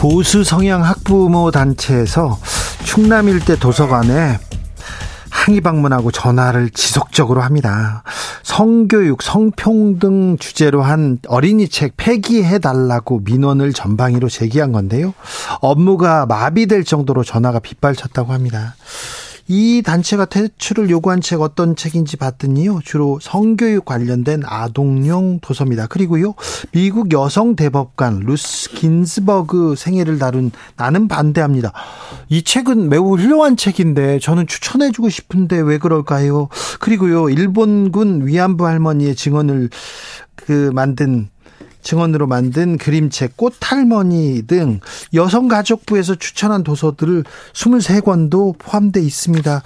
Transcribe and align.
보수 0.00 0.44
성향 0.44 0.82
학부모 0.82 1.50
단체에서 1.50 2.38
충남 2.84 3.28
일대 3.28 3.58
도서관에 3.58 4.38
항의 5.28 5.60
방문하고 5.60 6.10
전화를 6.10 6.70
지속적으로 6.70 7.42
합니다. 7.42 8.02
성교육, 8.42 9.20
성평등 9.20 10.38
주제로 10.38 10.82
한 10.82 11.18
어린이 11.28 11.68
책 11.68 11.98
폐기해 11.98 12.60
달라고 12.60 13.20
민원을 13.24 13.74
전방위로 13.74 14.30
제기한 14.30 14.72
건데요. 14.72 15.12
업무가 15.60 16.24
마비될 16.24 16.84
정도로 16.84 17.22
전화가 17.22 17.58
빗발쳤다고 17.58 18.32
합니다. 18.32 18.76
이 19.52 19.82
단체가 19.84 20.26
퇴출을 20.26 20.90
요구한 20.90 21.20
책 21.20 21.40
어떤 21.40 21.74
책인지 21.74 22.16
봤더니요. 22.18 22.82
주로 22.84 23.18
성교육 23.20 23.84
관련된 23.84 24.42
아동용 24.46 25.40
도서입니다. 25.40 25.88
그리고요. 25.88 26.34
미국 26.70 27.12
여성 27.12 27.56
대법관 27.56 28.20
루스 28.20 28.70
긴스버그 28.70 29.74
생애를 29.76 30.20
다룬 30.20 30.52
나는 30.76 31.08
반대합니다. 31.08 31.72
이 32.28 32.44
책은 32.44 32.90
매우 32.90 33.16
훌륭한 33.16 33.56
책인데 33.56 34.20
저는 34.20 34.46
추천해 34.46 34.92
주고 34.92 35.08
싶은데 35.08 35.58
왜 35.58 35.78
그럴까요? 35.78 36.48
그리고요. 36.78 37.28
일본군 37.28 38.28
위안부 38.28 38.64
할머니의 38.64 39.16
증언을 39.16 39.68
그 40.36 40.70
만든 40.72 41.28
증언으로 41.82 42.26
만든 42.26 42.78
그림책 42.78 43.36
꽃할머니 43.36 44.42
등 44.46 44.80
여성가족부에서 45.14 46.16
추천한 46.16 46.62
도서들을 46.62 47.24
23권도 47.52 48.58
포함되어 48.58 49.02
있습니다. 49.02 49.62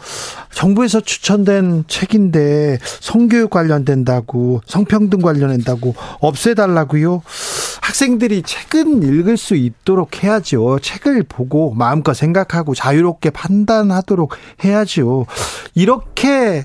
정부에서 0.52 1.00
추천된 1.00 1.84
책인데 1.88 2.78
성교육 3.00 3.50
관련된다고 3.50 4.60
성평등 4.66 5.20
관련된다고 5.20 5.94
없애달라고요. 6.20 7.22
학생들이 7.80 8.42
책은 8.42 9.02
읽을 9.02 9.36
수 9.36 9.54
있도록 9.54 10.22
해야죠. 10.22 10.78
책을 10.80 11.24
보고 11.24 11.74
마음껏 11.74 12.14
생각하고 12.14 12.74
자유롭게 12.74 13.30
판단하도록 13.30 14.32
해야죠. 14.64 15.26
이렇게 15.74 16.64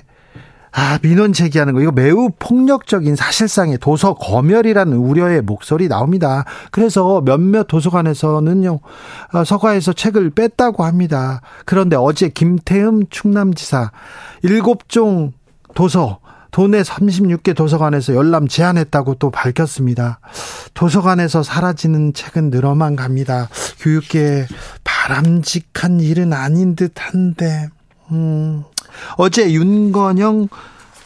아, 0.72 0.98
민원 1.02 1.32
제기하는 1.32 1.74
거 1.74 1.80
이거 1.80 1.90
매우 1.90 2.30
폭력적인 2.38 3.16
사실상의 3.16 3.78
도서 3.78 4.14
검열이라는 4.14 4.96
우려의 4.96 5.42
목소리 5.42 5.88
나옵니다. 5.88 6.44
그래서 6.70 7.20
몇몇 7.22 7.66
도서관에서는요. 7.66 8.80
어, 9.32 9.44
서가에서 9.44 9.92
책을 9.92 10.30
뺐다고 10.30 10.84
합니다. 10.84 11.40
그런데 11.64 11.96
어제 11.96 12.28
김태흠 12.28 13.04
충남지사 13.10 13.90
7종 14.44 15.32
도서 15.74 16.20
도내 16.50 16.82
36개 16.82 17.54
도서관에서 17.54 18.14
열람 18.14 18.48
제한했다고 18.48 19.14
또 19.14 19.30
밝혔습니다. 19.30 20.20
도서관에서 20.74 21.42
사라지는 21.42 22.12
책은 22.12 22.50
늘어만 22.50 22.96
갑니다. 22.96 23.48
교육계에 23.78 24.46
바람직한 24.82 26.00
일은 26.00 26.32
아닌 26.32 26.74
듯한데, 26.74 27.68
음, 28.10 28.64
어제 29.16 29.52
윤건영 29.52 30.48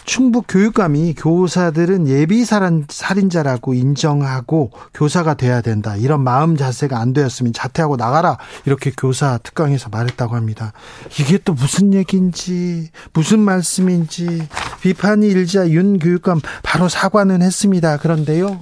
충북 0.04 0.44
교육감이 0.48 1.14
교사들은 1.14 2.08
예비 2.08 2.44
살인자라고 2.44 3.74
인정하고 3.74 4.70
교사가 4.92 5.34
돼야 5.34 5.62
된다. 5.62 5.96
이런 5.96 6.22
마음 6.22 6.56
자세가 6.56 6.98
안 6.98 7.12
되었으면 7.12 7.52
자퇴하고 7.52 7.96
나가라. 7.96 8.36
이렇게 8.66 8.92
교사 8.96 9.38
특강에서 9.38 9.88
말했다고 9.88 10.36
합니다. 10.36 10.72
이게 11.18 11.38
또 11.38 11.54
무슨 11.54 11.94
얘기인지, 11.94 12.90
무슨 13.14 13.40
말씀인지 13.40 14.46
비판이 14.82 15.26
일자 15.26 15.68
윤 15.70 15.98
교육감 15.98 16.40
바로 16.62 16.88
사과는 16.88 17.40
했습니다. 17.40 17.96
그런데요. 17.96 18.60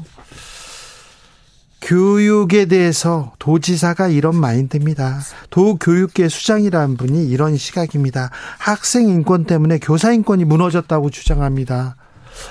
교육에 1.83 2.67
대해서 2.67 3.33
도지사가 3.39 4.09
이런 4.09 4.37
마인드입니다. 4.37 5.21
도교육계 5.51 6.29
수장이라는 6.29 6.97
분이 6.97 7.27
이런 7.27 7.57
시각입니다. 7.57 8.31
학생 8.59 9.09
인권 9.09 9.45
때문에 9.45 9.79
교사 9.79 10.13
인권이 10.13 10.45
무너졌다고 10.45 11.11
주장합니다. 11.11 11.97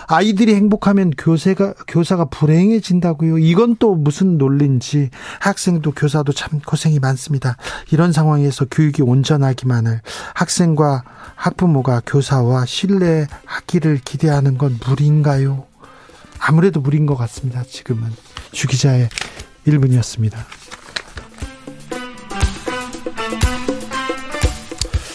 아이들이 0.07 0.53
행복하면 0.55 1.11
교사가 1.17 1.73
교사가 1.87 2.25
불행해진다고요. 2.25 3.39
이건 3.39 3.77
또 3.79 3.95
무슨 3.95 4.37
논리인지 4.37 5.09
학생도 5.39 5.93
교사도 5.93 6.33
참 6.33 6.59
고생이 6.59 6.99
많습니다. 6.99 7.57
이런 7.91 8.11
상황에서 8.11 8.65
교육이 8.69 9.01
온전하기만을 9.01 10.01
학생과 10.35 11.03
학부모가 11.35 12.01
교사와 12.05 12.65
신뢰하기를 12.65 14.01
기대하는 14.05 14.57
건 14.57 14.77
무리인가요? 14.85 15.70
아무래도 16.41 16.81
무리인 16.81 17.05
것 17.05 17.15
같습니다. 17.15 17.63
지금은. 17.63 18.11
주 18.51 18.67
기자의 18.67 19.09
1분이었습니다. 19.67 20.37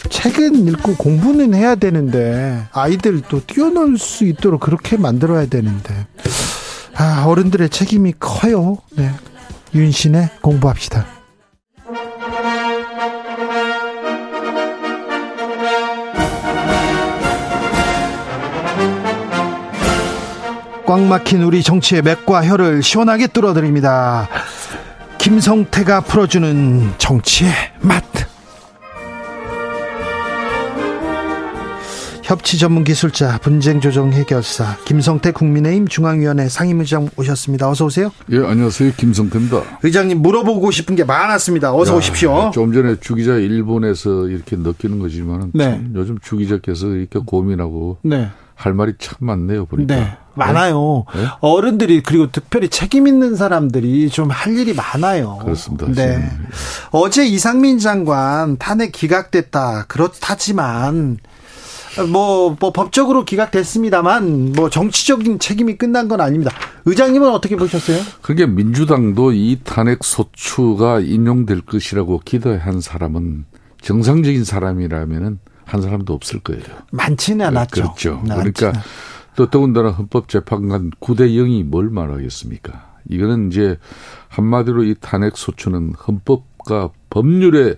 책은 0.08 0.66
읽고 0.68 0.96
공부는 0.96 1.54
해야 1.54 1.74
되는데 1.74 2.66
아이들도 2.72 3.46
뛰어놀 3.46 3.98
수 3.98 4.24
있도록 4.24 4.60
그렇게 4.60 4.96
만들어야 4.96 5.46
되는데 5.46 6.06
아 6.94 7.24
어른들의 7.26 7.68
책임이 7.70 8.14
커요. 8.18 8.78
네. 8.96 9.10
윤신의 9.74 10.30
공부합시다. 10.40 11.15
꽉 20.86 21.00
막힌 21.00 21.42
우리 21.42 21.62
정치의 21.62 22.02
맥과 22.02 22.46
혀를 22.46 22.82
시원하게 22.82 23.26
뚫어드립니다. 23.26 24.28
김성태가 25.18 26.02
풀어주는 26.02 26.92
정치의 26.98 27.50
맛. 27.80 28.04
협치 32.22 32.58
전문 32.58 32.82
기술자 32.82 33.38
분쟁 33.38 33.80
조정 33.80 34.12
해결사 34.12 34.76
김성태 34.84 35.30
국민의힘 35.30 35.86
중앙위원회 35.86 36.48
상임의장 36.48 37.10
오셨습니다. 37.16 37.68
어서 37.70 37.84
오세요. 37.84 38.10
예, 38.32 38.38
안녕하세요. 38.38 38.92
김성태입니다. 38.96 39.62
의장님 39.84 40.22
물어보고 40.22 40.72
싶은 40.72 40.96
게 40.96 41.04
많았습니다. 41.04 41.72
어서 41.72 41.92
야, 41.92 41.96
오십시오. 41.96 42.50
좀 42.52 42.72
전에 42.72 42.96
주 43.00 43.14
기자 43.14 43.34
일본에서 43.34 44.26
이렇게 44.26 44.56
느끼는 44.56 44.98
거지만 44.98 45.52
네. 45.54 45.80
요즘 45.94 46.18
주 46.20 46.36
기자께서 46.36 46.88
이렇게 46.88 47.20
고민하고 47.24 47.98
네. 48.02 48.28
할 48.56 48.72
말이 48.74 48.94
참 48.98 49.14
많네요, 49.20 49.66
보니까. 49.66 49.94
네. 49.94 50.16
많아요. 50.34 51.04
네? 51.14 51.26
어른들이 51.40 52.02
그리고 52.02 52.30
특별히 52.30 52.68
책임 52.68 53.06
있는 53.06 53.36
사람들이 53.36 54.10
좀 54.10 54.30
할 54.30 54.56
일이 54.56 54.74
많아요. 54.74 55.38
그렇습니다. 55.40 55.86
네. 55.88 56.28
어제 56.90 57.24
이상민 57.24 57.78
장관 57.78 58.56
탄핵 58.58 58.92
기각됐다. 58.92 59.84
그렇다지만 59.88 61.18
뭐, 62.12 62.54
뭐 62.60 62.72
법적으로 62.72 63.24
기각됐습니다만 63.24 64.52
뭐 64.52 64.68
정치적인 64.68 65.38
책임이 65.38 65.78
끝난 65.78 66.08
건 66.08 66.20
아닙니다. 66.20 66.52
의장님은 66.84 67.30
어떻게 67.30 67.56
보셨어요? 67.56 67.98
그게 68.20 68.46
민주당도 68.46 69.32
이 69.32 69.60
탄핵 69.64 70.04
소추가 70.04 71.00
인용될 71.00 71.62
것이라고 71.62 72.20
기대한 72.24 72.80
사람은 72.82 73.46
정상적인 73.80 74.44
사람이라면은 74.44 75.38
한 75.66 75.82
사람도 75.82 76.14
없을 76.14 76.40
거예요. 76.40 76.62
많지는 76.92 77.44
않았죠. 77.46 77.82
그렇죠. 77.82 78.22
그러니까 78.22 78.72
또 79.34 79.50
더군다나 79.50 79.90
헌법재판관 79.90 80.92
9대 81.00 81.32
0이 81.32 81.64
뭘 81.64 81.90
말하겠습니까? 81.90 83.00
이거는 83.08 83.48
이제 83.50 83.76
한마디로 84.28 84.84
이 84.84 84.94
탄핵 85.00 85.36
소추는 85.36 85.94
헌법과 85.94 86.90
법률에 87.10 87.74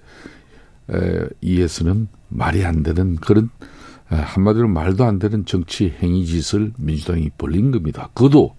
의해서는 1.43 2.09
말이 2.29 2.65
안 2.65 2.83
되는 2.83 3.17
그런 3.17 3.49
한마디로 4.07 4.69
말도 4.69 5.05
안 5.05 5.19
되는 5.19 5.47
정치 5.47 5.95
행위 6.01 6.27
짓을 6.27 6.73
민주당이 6.77 7.31
벌린 7.39 7.71
겁니다. 7.71 8.11
그도 8.15 8.55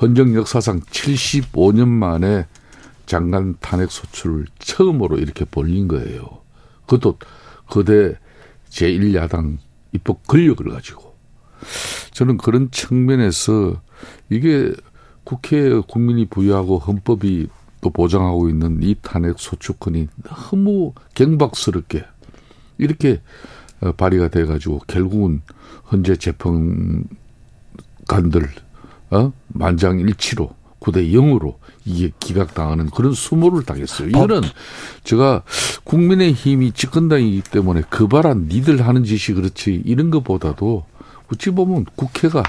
헌정 0.00 0.34
역사상 0.34 0.80
75년 0.80 1.88
만에 1.88 2.46
장관 3.04 3.56
탄핵 3.60 3.90
소추를 3.90 4.46
처음으로 4.58 5.18
이렇게 5.18 5.44
벌린 5.44 5.88
거예요. 5.88 6.38
그것도 6.86 7.18
거대 7.68 8.14
제1야당 8.70 9.58
입법 9.92 10.26
권력을 10.26 10.68
가지고 10.70 11.14
저는 12.12 12.36
그런 12.36 12.70
측면에서 12.70 13.80
이게 14.30 14.72
국회 15.24 15.80
국민이 15.86 16.26
부여하고 16.26 16.78
헌법이 16.78 17.48
또 17.80 17.90
보장하고 17.90 18.48
있는 18.48 18.82
이 18.82 18.96
탄핵 19.00 19.38
소추권이 19.38 20.08
너무 20.24 20.92
경박스럽게 21.14 22.04
이렇게 22.78 23.20
어, 23.80 23.92
발의가 23.92 24.28
돼가지고 24.28 24.80
결국은 24.86 25.42
현재 25.86 26.16
재판관들 26.16 27.08
어? 29.10 29.32
만장일치로 29.48 30.57
9대 30.80 31.12
0으로 31.12 31.56
이게 31.84 32.10
기각당하는 32.20 32.90
그런 32.90 33.12
수모를 33.12 33.64
당했어요. 33.64 34.08
이거는 34.08 34.42
제가 35.04 35.42
국민의 35.84 36.32
힘이 36.32 36.72
집권당이기 36.72 37.42
때문에 37.50 37.82
그 37.88 38.06
바란 38.08 38.48
니들 38.48 38.86
하는 38.86 39.04
짓이 39.04 39.34
그렇지 39.34 39.82
이런 39.84 40.10
것보다도 40.10 40.84
어찌 41.32 41.50
보면 41.50 41.86
국회가 41.96 42.42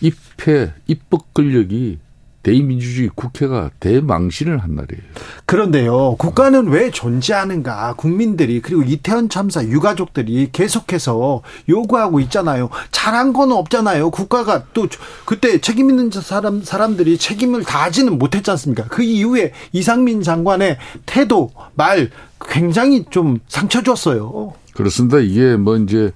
입회 0.00 0.72
입법 0.86 1.32
권력이 1.32 1.98
대의민주주의 2.44 3.10
국회가 3.12 3.70
대망신을 3.80 4.58
한 4.58 4.76
날이에요. 4.76 5.02
그런데요, 5.46 6.16
국가는 6.16 6.68
왜 6.68 6.90
존재하는가? 6.90 7.94
국민들이 7.94 8.60
그리고 8.60 8.82
이태원 8.82 9.28
참사 9.28 9.64
유가족들이 9.64 10.50
계속해서 10.52 11.42
요구하고 11.68 12.20
있잖아요. 12.20 12.68
잘한 12.92 13.32
건 13.32 13.50
없잖아요. 13.50 14.10
국가가 14.10 14.66
또 14.74 14.86
그때 15.24 15.58
책임 15.58 15.90
있는 15.90 16.10
사람 16.12 16.62
사람들이 16.62 17.18
책임을 17.18 17.64
다하지는 17.64 18.18
못했지 18.18 18.50
않습니까? 18.52 18.84
그 18.84 19.02
이후에 19.02 19.52
이상민 19.72 20.22
장관의 20.22 20.78
태도, 21.06 21.50
말 21.74 22.10
굉장히 22.40 23.04
좀 23.08 23.38
상처 23.48 23.82
줬어요. 23.82 24.52
그렇습니다. 24.74 25.18
이게 25.18 25.56
뭐 25.56 25.76
이제 25.78 26.12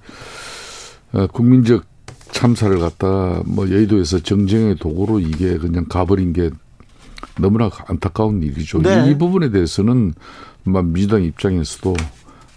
어, 1.11 1.25
국민적 1.25 1.88
참사를 2.39 2.79
갖다 2.79 3.41
뭐 3.45 3.69
여의도에서 3.69 4.19
정쟁의 4.19 4.77
도구로 4.77 5.19
이게 5.19 5.57
그냥 5.57 5.83
가버린 5.89 6.31
게 6.31 6.49
너무나 7.37 7.69
안타까운 7.87 8.41
일이죠. 8.41 8.81
네. 8.81 9.11
이 9.11 9.17
부분에 9.17 9.49
대해서는 9.49 10.13
민주당 10.63 11.21
입장에서도 11.21 11.95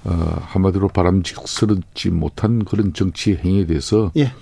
어, 0.04 0.36
한마디로 0.40 0.86
바람직스럽지 0.86 2.10
못한 2.10 2.64
그런 2.64 2.92
정치 2.92 3.34
행위에 3.34 3.66
대해서 3.66 4.12
예. 4.16 4.32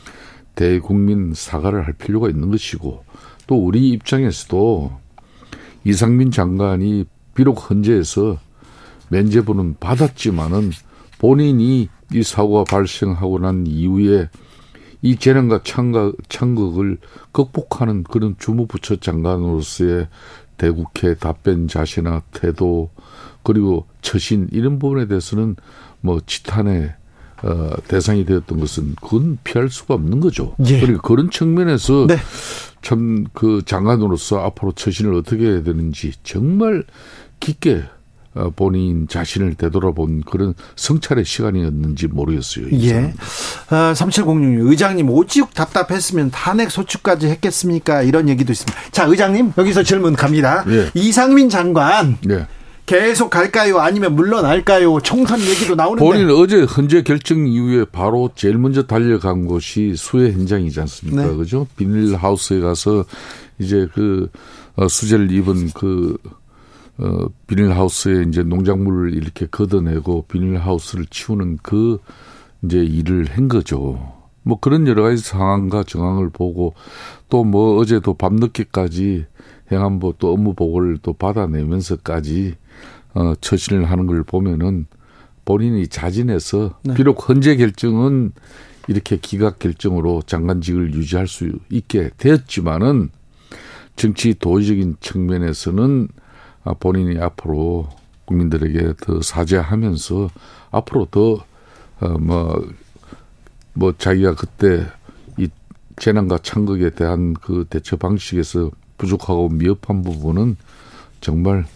대국민 0.54 1.32
사과를 1.34 1.86
할 1.86 1.94
필요가 1.94 2.28
있는 2.28 2.50
것이고 2.50 3.02
또 3.46 3.64
우리 3.64 3.88
입장에서도 3.92 4.92
이상민 5.84 6.32
장관이 6.32 7.06
비록 7.34 7.70
헌재에서 7.70 8.36
면죄부는 9.08 9.76
받았지만은 9.80 10.72
본인이 11.18 11.88
이 12.12 12.22
사고가 12.22 12.64
발생하고 12.64 13.38
난 13.38 13.66
이후에 13.66 14.28
이 15.02 15.16
재난과 15.16 15.60
창각, 15.64 16.14
창극을 16.28 16.98
극복하는 17.32 18.02
그런 18.02 18.36
주무부처 18.38 18.96
장관으로서의 18.96 20.08
대국회 20.58 21.14
답변 21.14 21.68
자세나 21.68 22.22
태도 22.32 22.90
그리고 23.42 23.86
처신 24.02 24.48
이런 24.52 24.78
부분에 24.78 25.06
대해서는 25.06 25.56
뭐 26.00 26.20
지탄의 26.24 26.94
어, 27.42 27.70
대상이 27.88 28.26
되었던 28.26 28.60
것은 28.60 28.96
그건 29.00 29.38
피할 29.42 29.70
수가 29.70 29.94
없는 29.94 30.20
거죠. 30.20 30.54
예. 30.66 30.80
그리고 30.80 31.00
그런 31.00 31.30
측면에서 31.30 32.06
네. 32.06 32.16
참그 32.82 33.62
장관으로서 33.64 34.40
앞으로 34.44 34.72
처신을 34.72 35.14
어떻게 35.14 35.46
해야 35.46 35.62
되는지 35.62 36.12
정말 36.22 36.84
깊게 37.40 37.76
어, 37.76 37.99
본인 38.54 39.08
자신을 39.08 39.54
되돌아본 39.54 40.22
그런 40.22 40.54
성찰의 40.76 41.24
시간이었는지 41.24 42.06
모르겠어요. 42.06 42.66
예. 42.72 43.12
어, 43.70 43.94
3706 43.94 44.70
의장님 44.70 45.10
오직 45.10 45.52
답답했으면 45.52 46.30
탄핵 46.30 46.70
소추까지 46.70 47.26
했겠습니까? 47.28 48.02
이런 48.02 48.28
얘기도 48.28 48.52
있습니다. 48.52 48.78
자, 48.92 49.04
의장님 49.04 49.54
여기서 49.58 49.82
질문 49.82 50.14
갑니다. 50.14 50.64
예. 50.68 50.90
이상민 50.94 51.48
장관. 51.48 52.18
예. 52.30 52.46
계속 52.86 53.30
갈까요? 53.30 53.78
아니면 53.78 54.16
물러날까요? 54.16 55.00
총선 55.00 55.40
얘기도 55.40 55.76
나오는데. 55.76 56.04
본인 56.04 56.30
어제 56.30 56.62
헌재 56.62 57.02
결정 57.02 57.46
이후에 57.46 57.84
바로 57.84 58.30
제일 58.34 58.58
먼저 58.58 58.84
달려간 58.84 59.46
곳이 59.46 59.94
수해 59.96 60.32
현장이지 60.32 60.80
않습니까? 60.80 61.26
네. 61.26 61.36
그죠? 61.36 61.68
비닐하우스에 61.76 62.58
가서 62.58 63.04
이제 63.60 63.86
그 63.94 64.28
어, 64.74 64.88
수재를 64.88 65.30
입은 65.30 65.70
그 65.74 66.16
어, 67.00 67.28
비닐하우스에 67.46 68.24
이제 68.28 68.42
농작물을 68.42 69.14
이렇게 69.14 69.46
걷어내고 69.50 70.26
비닐하우스를 70.28 71.06
치우는 71.06 71.58
그 71.62 71.98
이제 72.62 72.78
일을 72.78 73.26
한 73.30 73.48
거죠. 73.48 74.20
뭐 74.42 74.58
그런 74.60 74.86
여러 74.86 75.02
가지 75.02 75.16
상황과 75.22 75.84
정황을 75.84 76.30
보고 76.30 76.74
또 77.28 77.44
뭐 77.44 77.78
어제도 77.78 78.14
밤늦게까지 78.14 79.26
행안부 79.72 80.14
또 80.18 80.32
업무 80.32 80.54
보고를 80.54 80.98
또 81.02 81.12
받아내면서까지 81.12 82.54
어, 83.14 83.34
처신을 83.40 83.84
하는 83.90 84.06
걸 84.06 84.22
보면은 84.22 84.86
본인이 85.44 85.88
자진해서 85.88 86.78
네. 86.84 86.94
비록 86.94 87.28
헌재 87.28 87.56
결정은 87.56 88.32
이렇게 88.88 89.16
기각 89.16 89.58
결정으로 89.58 90.22
장관직을 90.26 90.94
유지할 90.94 91.26
수 91.26 91.50
있게 91.70 92.10
되었지만은 92.18 93.10
정치 93.96 94.34
도의적인 94.34 94.96
측면에서는 95.00 96.08
아, 96.16 96.20
본인이 96.78 97.18
앞으로 97.18 97.88
국민들에게 98.26 98.94
더 99.00 99.22
사죄하면서 99.22 100.30
앞으로 100.70 101.06
더, 101.10 101.44
어, 102.00 102.08
뭐, 102.18 102.64
뭐 103.72 103.92
자기가 103.96 104.34
그때 104.34 104.86
이 105.36 105.48
재난과 105.96 106.38
창극에 106.42 106.90
대한 106.90 107.34
그 107.34 107.66
대처 107.68 107.96
방식에서 107.96 108.70
부족하고 108.98 109.48
미흡한 109.48 110.02
부분은 110.02 110.56
정말 111.20 111.66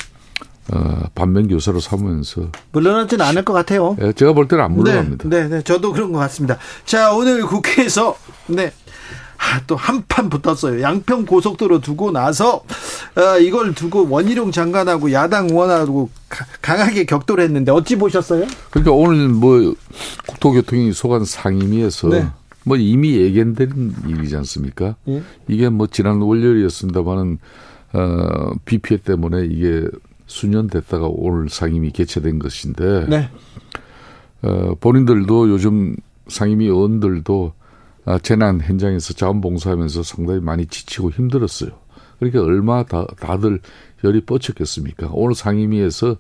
어, 0.72 1.08
반면 1.14 1.48
교사로 1.48 1.78
삼으면서 1.78 2.50
물러나지는 2.72 3.24
않을 3.24 3.44
것 3.44 3.52
같아요. 3.52 3.96
예, 4.00 4.12
제가 4.12 4.32
볼 4.32 4.48
때는 4.48 4.64
안 4.64 4.72
물러납니다. 4.72 5.28
네, 5.28 5.42
네, 5.42 5.48
네, 5.48 5.62
저도 5.62 5.92
그런 5.92 6.10
것 6.12 6.18
같습니다. 6.20 6.56
자, 6.86 7.12
오늘 7.12 7.42
국회에서 7.42 8.16
네 8.46 8.72
아, 9.44 9.60
또 9.66 9.76
한 9.76 10.04
판 10.08 10.30
붙었어요. 10.30 10.80
양평 10.80 11.26
고속도로 11.26 11.80
두고 11.80 12.10
나서 12.12 12.64
어, 13.16 13.38
이걸 13.40 13.74
두고 13.74 14.08
원희룡 14.08 14.52
장관하고 14.52 15.12
야당 15.12 15.48
의원하고 15.50 16.08
강하게 16.62 17.04
격돌을 17.04 17.44
했는데 17.44 17.70
어찌 17.72 17.96
보셨어요? 17.96 18.46
그러니까 18.70 18.92
오늘 18.92 19.28
뭐 19.28 19.74
국토교통위 20.26 20.92
소관 20.92 21.24
상임위에서 21.24 22.08
네. 22.08 22.26
뭐 22.64 22.76
이미 22.76 23.16
예견된 23.16 23.94
일이지 24.08 24.36
않습니까? 24.36 24.96
예? 25.08 25.22
이게 25.48 25.68
뭐 25.68 25.86
지난 25.86 26.20
월요일이었습니다만은 26.22 27.38
어, 27.92 28.50
비 28.64 28.78
피해 28.78 28.98
때문에 28.98 29.46
이게 29.46 29.86
수년 30.26 30.68
됐다가 30.68 31.06
오늘 31.08 31.48
상임위 31.50 31.90
개최된 31.92 32.38
것인데 32.38 33.06
네. 33.08 33.30
어, 34.42 34.74
본인들도 34.80 35.50
요즘 35.50 35.96
상임위 36.28 36.66
의원들도 36.66 37.52
아, 37.58 37.63
재난 38.22 38.60
현장에서 38.60 39.14
자원봉사하면서 39.14 40.02
상당히 40.02 40.40
많이 40.40 40.66
지치고 40.66 41.10
힘들었어요. 41.10 41.70
그러니까 42.18 42.42
얼마 42.42 42.84
다, 42.84 43.06
다들 43.18 43.60
열이 44.02 44.24
뻗쳤겠습니까? 44.24 45.08
오늘 45.12 45.34
상임위에서 45.34 46.16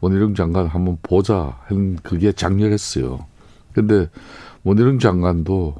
원희룡 0.00 0.34
장관 0.34 0.66
한번 0.66 0.98
보자 1.02 1.58
한 1.64 1.96
그게 2.02 2.32
장렬했어요. 2.32 3.26
근데 3.72 4.08
원희룡 4.64 4.98
장관도 4.98 5.74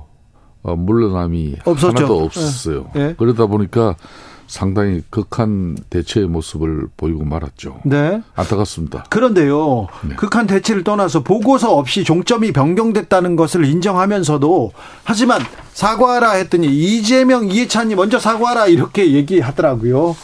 어, 0.63 0.77
물러남이 0.77 1.57
없었죠. 1.65 1.97
하나도 1.97 2.25
없었어요. 2.25 2.91
네. 2.95 3.15
그러다 3.19 3.47
보니까 3.47 3.97
상당히 4.47 5.03
극한 5.11 5.77
대처의 5.91 6.27
모습을 6.27 6.89
보이고 6.97 7.25
말았죠. 7.25 7.81
네. 7.85 8.23
안타깝습니다. 8.35 9.05
그런데요. 9.09 9.89
네. 10.09 10.15
극한 10.17 10.47
대처를 10.47 10.85
떠나서 10.85 11.23
보고서 11.23 11.75
없이 11.77 12.05
종점이 12.05 12.53
변경됐다는 12.53 13.37
것을 13.37 13.65
인정하면서도 13.65 14.73
하지만 15.05 15.41
사과하라 15.73 16.33
했더니 16.33 16.67
이재명, 16.69 17.51
이해찬이 17.51 17.95
먼저 17.95 18.19
사과하라 18.19 18.67
이렇게 18.67 19.13
얘기하더라고요. 19.13 20.15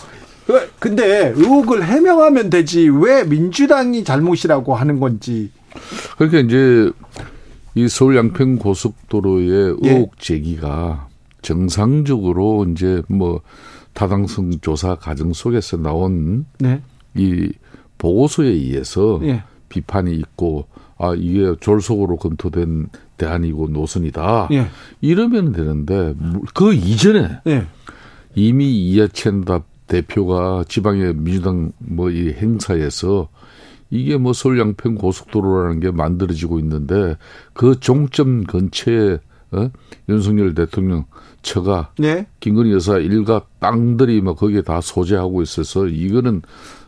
근데 0.79 1.33
의혹을 1.37 1.85
해명하면 1.85 2.49
되지 2.51 2.89
왜 2.89 3.25
민주당이 3.25 4.05
잘못이라고 4.05 4.75
하는 4.75 4.99
건지. 4.99 5.51
그러니까 6.17 6.41
이제 6.41 6.91
이 7.75 7.87
서울 7.89 8.17
양평 8.17 8.57
고속도로의 8.57 9.77
예. 9.85 9.89
의혹 9.91 10.19
제기가 10.19 11.09
정상적으로 11.43 12.67
이제 12.71 13.03
뭐 13.09 13.41
타당성 13.99 14.61
조사 14.61 14.95
과정 14.95 15.33
속에서 15.33 15.77
나온 15.77 16.47
네. 16.61 16.81
이 17.17 17.51
보고서에 17.99 18.47
의해서 18.47 19.19
네. 19.21 19.43
비판이 19.69 20.15
있고 20.15 20.69
아 20.99 21.15
이게 21.17 21.53
졸속으로 21.59 22.17
검토된 22.17 22.91
대안이고 23.17 23.71
노선이다. 23.71 24.49
네. 24.53 24.69
이러면 25.01 25.51
되는데 25.51 26.15
그 26.55 26.73
이전에 26.75 27.41
네. 27.45 27.67
이미 28.37 28.71
이해찬 28.87 29.45
대표가 29.89 30.63
지방의 30.69 31.15
민주당 31.17 31.73
뭐 31.79 32.11
이 32.11 32.33
행사에서 32.33 33.29
이게 33.91 34.17
뭐 34.17 34.33
서울 34.33 34.61
양평 34.61 34.95
고속도로라는 34.95 35.81
게 35.81 35.91
만들어지고 35.91 36.61
있는데 36.61 37.17
그 37.53 37.81
종점 37.81 38.45
근처에 38.45 39.19
어? 39.51 39.71
윤석열 40.09 40.55
대통령 40.55 41.07
처가 41.43 41.93
네. 41.99 42.27
김건희 42.41 42.73
여사 42.73 42.99
일가 42.99 43.43
땅들이 43.61 44.21
뭐 44.21 44.35
거기에 44.35 44.63
다 44.63 44.81
소재하고 44.81 45.43
있어서 45.43 45.87
이거는 45.87 46.43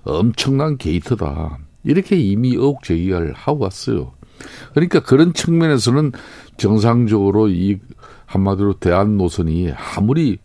엄청난 0.04 0.76
게이트다. 0.76 1.58
이렇게 1.84 2.16
이미 2.16 2.50
의혹 2.50 2.82
제기를 2.82 3.32
하고 3.32 3.64
왔어요. 3.64 4.12
그러니까 4.74 5.00
그런 5.00 5.32
측면에서는 5.32 6.12
정상적으로 6.56 7.48
이 7.48 7.78
한마디로 8.26 8.74
대안 8.74 9.16
노선이 9.16 9.72
아무리 9.96 10.38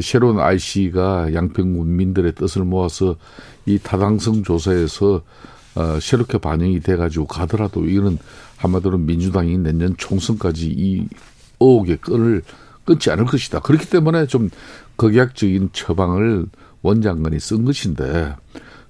새로운 0.00 0.40
IC가 0.40 1.32
양평 1.34 1.76
군민들의 1.76 2.34
뜻을 2.34 2.64
모아서 2.64 3.16
이 3.66 3.78
타당성 3.78 4.42
조사에서 4.42 5.22
어, 5.76 5.98
새롭게 6.00 6.38
반영이 6.38 6.80
돼가지고 6.80 7.26
가더라도 7.26 7.84
이거는 7.84 8.18
한마디로 8.56 8.98
민주당이 8.98 9.58
내년 9.58 9.96
총선까지 9.96 10.68
이 10.68 11.08
의혹의 11.60 11.96
끈을 11.98 12.42
끊지 12.84 13.10
않을 13.10 13.24
것이다. 13.24 13.60
그렇기 13.60 13.88
때문에 13.88 14.26
좀 14.26 14.50
극약적인 14.96 15.70
처방을 15.72 16.46
원장관이 16.82 17.40
쓴 17.40 17.64
것인데 17.64 18.36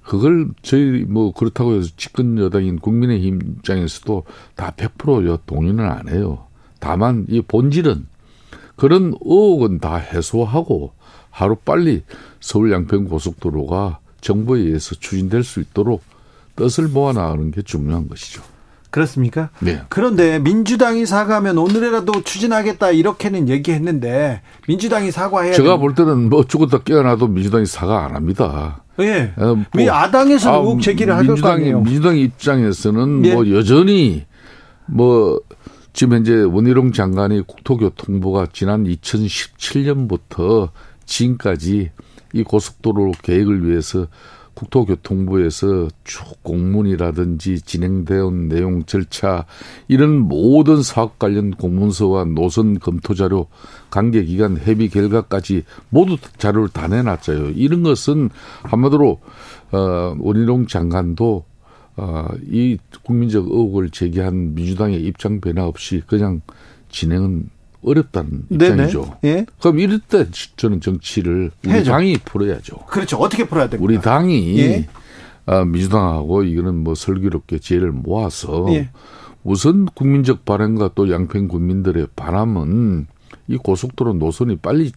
그걸 0.03 0.49
저희 0.61 1.05
뭐 1.07 1.33
그렇다고 1.33 1.73
해서 1.75 1.89
집권 1.97 2.37
여당인 2.37 2.77
국민의힘 2.79 3.41
입장에서도 3.41 4.23
다 4.55 4.73
100% 4.77 5.39
동의는 5.45 5.83
안 5.83 6.07
해요. 6.09 6.45
다만 6.79 7.25
이 7.29 7.41
본질은 7.41 8.05
그런 8.75 9.15
의혹은 9.21 9.79
다 9.79 9.95
해소하고 9.95 10.93
하루 11.31 11.55
빨리 11.55 12.03
서울 12.39 12.71
양평 12.71 13.05
고속도로가 13.05 13.99
정부에 14.21 14.61
의해서 14.61 14.95
추진될 14.95 15.43
수 15.43 15.59
있도록 15.59 16.03
뜻을 16.55 16.87
모아 16.87 17.13
나가는 17.13 17.51
게 17.51 17.61
중요한 17.61 18.07
것이죠. 18.07 18.41
그렇습니까? 18.95 19.49
네. 19.59 19.81
그런데 19.89 20.39
민주당이 20.39 21.05
사과하면 21.05 21.57
오늘이라도 21.57 22.21
추진하겠다 22.23 22.91
이렇게는 22.91 23.49
얘기했는데 23.49 24.41
민주당이 24.69 25.11
사과해야 25.11 25.51
제가 25.51 25.75
볼 25.75 25.95
때는 25.95 26.29
뭐 26.29 26.45
죽었다 26.45 26.77
깨어나도 26.77 27.27
민주당이 27.27 27.65
사과 27.65 28.05
안 28.05 28.15
합니다. 28.15 28.85
예. 29.01 29.33
어, 29.35 29.55
뭐, 29.55 29.65
왜 29.73 29.89
아당에서 29.89 30.49
아, 30.53 30.57
의혹 30.59 30.81
제기를 30.81 31.13
할거 31.13 31.33
민주당 31.33 31.51
아니에요? 31.51 31.81
민주당 31.81 32.17
입장에서는 32.17 33.25
예. 33.25 33.33
뭐 33.33 33.49
여전히 33.51 34.23
뭐 34.85 35.41
지금 35.91 36.15
현재 36.15 36.43
원희룡 36.43 36.93
장관이 36.93 37.41
국토교통부가 37.47 38.47
지난 38.53 38.85
2017년부터 38.85 40.69
지금까지 41.05 41.91
이 42.31 42.43
고속도로 42.43 43.11
계획을 43.23 43.67
위해서 43.67 44.07
국토교통부에서 44.55 45.89
쭉 46.03 46.43
공문이라든지 46.43 47.61
진행되온 47.61 48.47
내용 48.47 48.83
절차 48.85 49.45
이런 49.87 50.17
모든 50.17 50.81
사업 50.81 51.19
관련 51.19 51.51
공문서와 51.51 52.25
노선 52.25 52.79
검토 52.79 53.13
자료 53.13 53.47
관계 53.89 54.23
기관 54.23 54.57
협의 54.57 54.89
결과까지 54.89 55.63
모두 55.89 56.17
자료를 56.37 56.69
다 56.69 56.87
내놨어요. 56.87 57.51
이런 57.51 57.83
것은 57.83 58.29
한마디로 58.63 59.19
어 59.71 60.15
원희룡 60.19 60.67
장관도 60.67 61.45
어, 61.97 62.27
이 62.49 62.77
국민적 63.03 63.45
의혹을 63.45 63.89
제기한 63.89 64.53
민주당의 64.53 65.01
입장 65.01 65.39
변화 65.39 65.65
없이 65.65 66.01
그냥 66.07 66.41
진행은 66.89 67.49
어렵다는 67.85 68.45
네네. 68.49 68.71
입장이죠. 68.71 69.17
예. 69.25 69.45
그럼 69.59 69.79
이럴 69.79 69.99
때 69.99 70.27
저는 70.57 70.81
정치를 70.81 71.51
우리 71.63 71.71
해야죠. 71.71 71.91
당이 71.91 72.17
풀어야죠. 72.25 72.77
그렇죠. 72.87 73.17
어떻게 73.17 73.47
풀어야 73.47 73.69
됩니까? 73.69 73.83
우리 73.85 74.01
당이 74.01 74.59
예. 74.59 74.87
아, 75.45 75.63
민주당하고 75.63 76.43
이거는 76.43 76.75
뭐 76.75 76.95
슬기롭게 76.95 77.59
지혜를 77.59 77.91
모아서 77.91 78.65
예. 78.69 78.89
우선 79.43 79.85
국민적 79.85 80.43
바람과 80.43 80.91
또 80.95 81.11
양평 81.11 81.47
국민들의 81.47 82.07
바람은 82.15 83.07
이 83.47 83.57
고속도로 83.57 84.13
노선이 84.13 84.57
빨리 84.57 84.91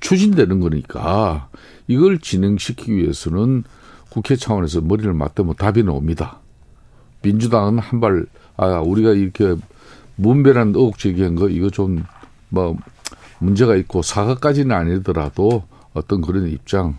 추진되는 0.00 0.60
거니까 0.60 1.48
이걸 1.88 2.18
진행시키기 2.18 2.94
위해서는 2.94 3.64
국회 4.10 4.36
차원에서 4.36 4.82
머리를 4.82 5.12
맞대면 5.12 5.54
답이 5.56 5.82
나옵니다. 5.82 6.40
민주당은 7.22 7.78
한 7.78 8.00
발, 8.00 8.26
아, 8.56 8.80
우리가 8.80 9.12
이렇게 9.12 9.56
문별한 10.16 10.68
의혹 10.74 10.98
제기한 10.98 11.34
거 11.34 11.48
이거 11.48 11.70
좀 11.70 12.04
뭐 12.48 12.76
문제가 13.38 13.76
있고 13.76 14.02
사과까지는 14.02 14.74
아니더라도 14.74 15.64
어떤 15.92 16.20
그런 16.20 16.48
입장 16.48 16.96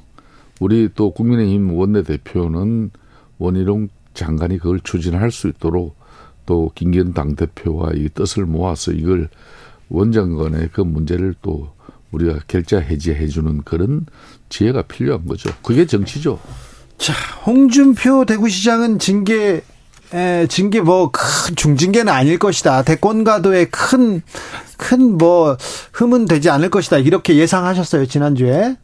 우리 0.60 0.90
또 0.96 1.12
국민의힘 1.12 1.74
원내대표는 1.74 2.92
원희룡 3.38 3.90
장관이 4.14 4.58
그걸 4.58 4.80
추진할 4.80 5.32
수 5.32 5.48
있도록 5.48 5.96
또 6.46 6.72
김기현 6.74 7.14
당대표와 7.14 7.92
이 7.96 8.10
뜻을 8.10 8.46
모아서 8.46 8.92
이걸 8.92 9.30
원장관의 9.90 10.70
그 10.72 10.82
문제를 10.82 11.36
또 11.42 11.70
우리가 12.12 12.40
결자 12.48 12.80
해지해 12.80 13.28
주는 13.28 13.62
그런 13.64 14.06
지혜가 14.50 14.84
필요한 14.84 15.26
거죠. 15.26 15.52
그게 15.62 15.86
정치죠. 15.86 16.40
자, 16.98 17.14
홍준표 17.46 18.26
대구시장은 18.26 18.98
징계 18.98 19.62
에, 20.14 20.48
징계 20.48 20.82
뭐 20.82 21.12
큰 21.12 21.56
중징계는 21.56 22.12
아닐 22.12 22.38
것이다. 22.40 22.84
대권가도에 22.84 23.66
큰큰 23.66 25.18
뭐 25.18 25.58
흠은 25.94 26.26
되지 26.26 26.50
않을 26.50 26.70
것이다. 26.70 26.98
이렇게 26.98 27.36
예상하셨어요 27.36 28.06
지난주에. 28.06 28.78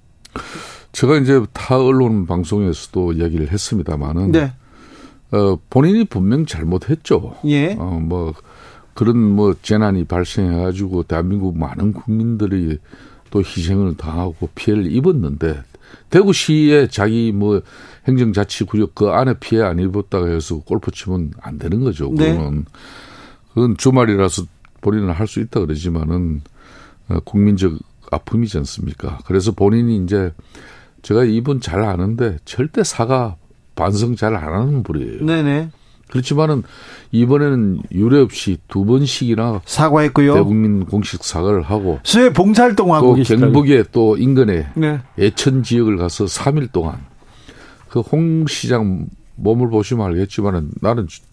제가 0.92 1.18
이제 1.18 1.42
타 1.54 1.78
언론 1.80 2.26
방송에서도 2.26 3.14
이야기를 3.14 3.52
했습니다만은 3.52 4.32
네. 4.32 4.54
어, 5.32 5.58
본인이 5.70 6.06
분명 6.06 6.46
잘못했죠. 6.46 7.36
예. 7.46 7.74
어, 7.80 8.00
뭐 8.02 8.34
그런 8.94 9.18
뭐 9.18 9.56
재난이 9.60 10.06
발생해가지고 10.06 11.04
대한민국 11.04 11.58
많은 11.58 11.94
국민들이 11.94 12.78
또 13.34 13.40
희생을 13.40 13.98
당하고 13.98 14.48
피해를 14.54 14.92
입었는데 14.92 15.64
대구시에 16.12 16.88
자기 16.88 17.32
뭐 17.32 17.64
행정자치구역 18.08 18.94
그 18.94 19.08
안에 19.10 19.34
피해 19.40 19.64
안 19.64 19.80
입었다고 19.80 20.28
해서 20.28 20.60
골프 20.60 20.92
치면 20.92 21.32
안 21.42 21.58
되는 21.58 21.80
거죠. 21.84 22.12
네. 22.16 22.32
그거는 22.36 22.66
그건 23.50 23.76
주말이라서 23.78 24.44
본인은 24.82 25.10
할 25.12 25.26
수 25.26 25.40
있다 25.40 25.62
그러지만은 25.62 26.42
어, 27.10 27.20
국민적 27.22 27.74
아픔이지 28.12 28.60
않습니까? 28.60 29.18
그래서 29.26 29.52
본인이 29.52 29.98
이제 30.04 30.32
제가 31.02 31.24
이분 31.24 31.60
잘 31.60 31.82
아는데 31.84 32.38
절대 32.46 32.84
사과 32.84 33.38
반성 33.76 34.16
잘 34.16 34.36
안 34.36 34.54
하는 34.54 34.84
분이에요. 34.84 35.26
네네. 35.26 35.70
그렇지만은 36.10 36.64
이번에는 37.12 37.82
유례 37.92 38.20
없이 38.20 38.58
두 38.68 38.86
번씩이나 38.86 39.62
사과했고요. 39.66 40.36
대국민 40.36 40.86
공식 40.86 41.24
사과를 41.24 41.64
하고 41.64 42.00
수해 42.04 42.32
봉사활동 42.32 42.94
하고 42.94 43.16
또. 43.16 43.52
경북에 43.54 43.84
또 43.92 44.16
인근에 44.18 44.68
네. 44.76 45.00
예천 45.18 45.64
지역을 45.64 45.98
가서 45.98 46.26
3일 46.26 46.72
동안 46.72 46.98
그 47.90 48.02
홍 48.12 48.46
시장 48.48 49.08
몸을 49.36 49.70
보시면 49.70 50.06
알겠지만은 50.08 50.70
나는 50.82 51.08
저- 51.10 51.24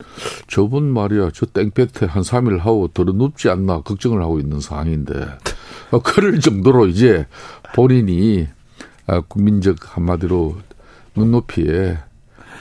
저분 0.48 0.84
말이야 0.84 1.30
저 1.34 1.44
땡볕에 1.46 2.06
한 2.06 2.22
3일 2.22 2.58
하고 2.60 2.88
들어 2.92 3.12
눕지 3.12 3.50
않나 3.50 3.82
걱정을 3.82 4.22
하고 4.22 4.40
있는 4.40 4.60
상황인데 4.60 5.14
어, 5.90 5.98
그럴 6.00 6.40
정도로 6.40 6.86
이제 6.86 7.26
본인이 7.74 8.46
아, 9.06 9.20
국민적 9.20 9.76
한마디로 9.96 10.56
눈높이에 11.16 11.98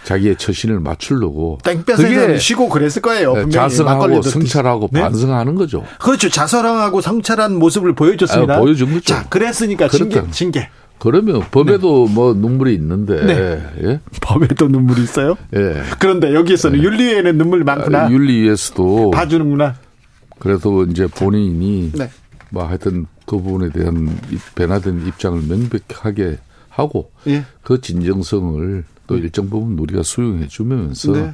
자기의 0.09 0.37
처신을 0.37 0.79
맞추려고 0.79 1.59
땡볕에서 1.63 2.01
그게 2.01 2.39
쉬고 2.39 2.67
그랬을 2.67 2.99
거예요. 3.03 3.33
분명히 3.33 3.51
자성하고. 3.51 4.23
성찰하고 4.23 4.89
네? 4.91 5.01
반성하는 5.01 5.53
거죠. 5.53 5.83
그렇죠. 5.99 6.29
자성하고 6.29 6.99
성찰한 6.99 7.55
모습을 7.59 7.93
보여줬습니다. 7.93 8.55
아, 8.55 8.59
보여준 8.59 8.87
거죠. 8.91 9.01
자, 9.01 9.29
그랬으니까 9.29 9.87
징계. 9.87 10.23
징계. 10.31 10.69
그러면 10.97 11.43
범에도 11.51 12.07
뭐 12.07 12.33
눈물이 12.33 12.73
있는데 12.73 13.23
네. 13.23 13.63
예? 13.83 13.99
법에도 14.19 14.67
눈물이 14.67 15.03
있어요? 15.03 15.35
예. 15.55 15.83
그런데 15.99 16.33
여기에서는 16.33 16.81
윤리에는 16.81 17.37
눈물이 17.37 17.63
많구나. 17.63 18.05
아, 18.05 18.11
윤리위에서도 18.11 19.11
봐주는구나. 19.11 19.75
그래도 20.39 20.85
이제 20.85 21.05
본인이 21.05 21.91
네. 21.93 22.09
뭐 22.49 22.65
하여튼 22.65 23.05
그 23.27 23.37
부분에 23.37 23.69
대한 23.69 24.09
입- 24.31 24.55
변화된 24.55 25.05
입장을 25.05 25.39
명백하게 25.47 26.39
하고 26.69 27.11
예. 27.27 27.45
그 27.61 27.79
진정성을 27.79 28.83
또 29.09 29.17
일정 29.17 29.49
부분 29.49 29.77
우리가 29.79 30.03
수용해 30.03 30.47
주면서 30.47 31.11
네. 31.11 31.33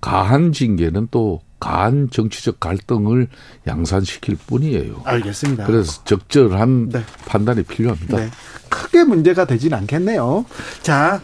가한 0.00 0.52
징계는 0.52 1.08
또 1.10 1.42
가한 1.60 2.08
정치적 2.10 2.60
갈등을 2.60 3.28
양산시킬 3.66 4.38
뿐이에요. 4.46 5.02
알겠습니다. 5.04 5.66
그래서 5.66 6.02
적절한 6.04 6.88
네. 6.88 7.04
판단이 7.26 7.62
필요합니다. 7.64 8.16
네. 8.16 8.30
크게 8.70 9.04
문제가 9.04 9.44
되진 9.44 9.74
않겠네요. 9.74 10.46
자, 10.80 11.20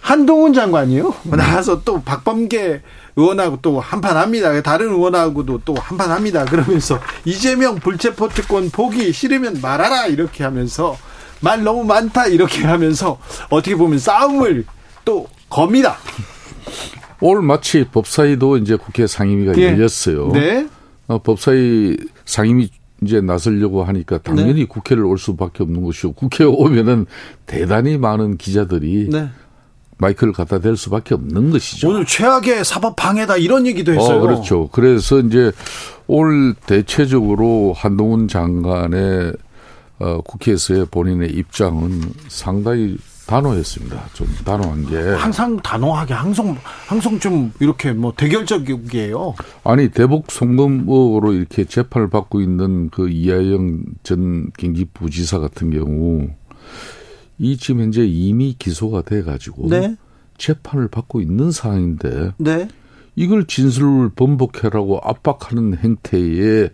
한동훈 0.00 0.54
장관이요. 0.54 1.12
나와서 1.24 1.82
또 1.82 2.00
박범계 2.02 2.82
의원하고 3.16 3.58
또 3.62 3.80
한판 3.80 4.16
합니다. 4.16 4.62
다른 4.62 4.90
의원하고도 4.90 5.62
또 5.64 5.74
한판 5.74 6.12
합니다. 6.12 6.44
그러면서 6.44 7.00
이재명 7.24 7.76
불체포 7.76 8.28
특권 8.28 8.70
포기 8.70 9.12
싫으면 9.12 9.60
말하라 9.60 10.06
이렇게 10.06 10.44
하면서 10.44 10.96
말 11.40 11.64
너무 11.64 11.84
많다 11.84 12.26
이렇게 12.26 12.64
하면서 12.64 13.18
어떻게 13.50 13.74
보면 13.74 13.98
싸움을 13.98 14.64
또 15.06 15.26
겁니다. 15.48 15.96
오늘 17.22 17.40
마치 17.40 17.84
법사위도 17.84 18.58
이제 18.58 18.76
국회 18.76 19.06
상임위가 19.06 19.56
예. 19.56 19.68
열렸어요. 19.68 20.32
네. 20.32 20.68
어, 21.06 21.22
법사위 21.22 21.96
상임위 22.26 22.68
이제 23.02 23.22
나서려고 23.22 23.84
하니까 23.84 24.18
당연히 24.18 24.54
네. 24.54 24.64
국회를 24.66 25.04
올 25.04 25.16
수밖에 25.16 25.62
없는 25.62 25.82
것이고 25.82 26.12
국회에 26.12 26.46
오면은 26.46 27.06
대단히 27.46 27.96
많은 27.96 28.36
기자들이 28.36 29.08
네. 29.10 29.28
마이크를 29.98 30.34
갖다 30.34 30.58
댈 30.58 30.76
수밖에 30.76 31.14
없는 31.14 31.50
것이죠. 31.50 31.88
오늘 31.88 32.04
최악의 32.04 32.64
사법 32.64 32.96
방해다 32.96 33.38
이런 33.38 33.66
얘기도 33.66 33.92
했어요. 33.92 34.18
어, 34.18 34.20
그렇죠. 34.20 34.68
그래서 34.72 35.20
이제 35.20 35.52
오늘 36.06 36.54
대체적으로 36.66 37.72
한동훈 37.74 38.28
장관의 38.28 39.32
어, 39.98 40.20
국회에서의 40.20 40.86
본인의 40.90 41.30
입장은 41.30 42.02
상당히 42.28 42.98
단호했습니다. 43.26 44.08
좀 44.14 44.28
단호한 44.44 44.86
게 44.86 44.96
항상 44.96 45.56
단호하게 45.58 46.14
항상 46.14 46.56
항상 46.86 47.18
좀 47.18 47.52
이렇게 47.60 47.92
뭐 47.92 48.12
대결적이에요. 48.16 49.34
아니 49.64 49.88
대북 49.90 50.30
송금 50.30 50.80
의혹으로 50.88 51.32
이렇게 51.32 51.64
재판을 51.64 52.08
받고 52.08 52.40
있는 52.40 52.88
그 52.90 53.08
이하영 53.08 53.82
전 54.02 54.50
경기부지사 54.56 55.40
같은 55.40 55.70
경우 55.70 56.28
이 57.38 57.56
지금 57.56 57.82
현재 57.82 58.06
이미 58.06 58.54
기소가 58.58 59.02
돼 59.02 59.22
가지고 59.22 59.68
네. 59.68 59.96
재판을 60.38 60.88
받고 60.88 61.20
있는 61.20 61.50
상황인데 61.50 62.32
네. 62.38 62.68
이걸 63.16 63.46
진술을 63.46 64.10
번복해라고 64.10 65.00
압박하는 65.02 65.78
행태에 65.78 66.68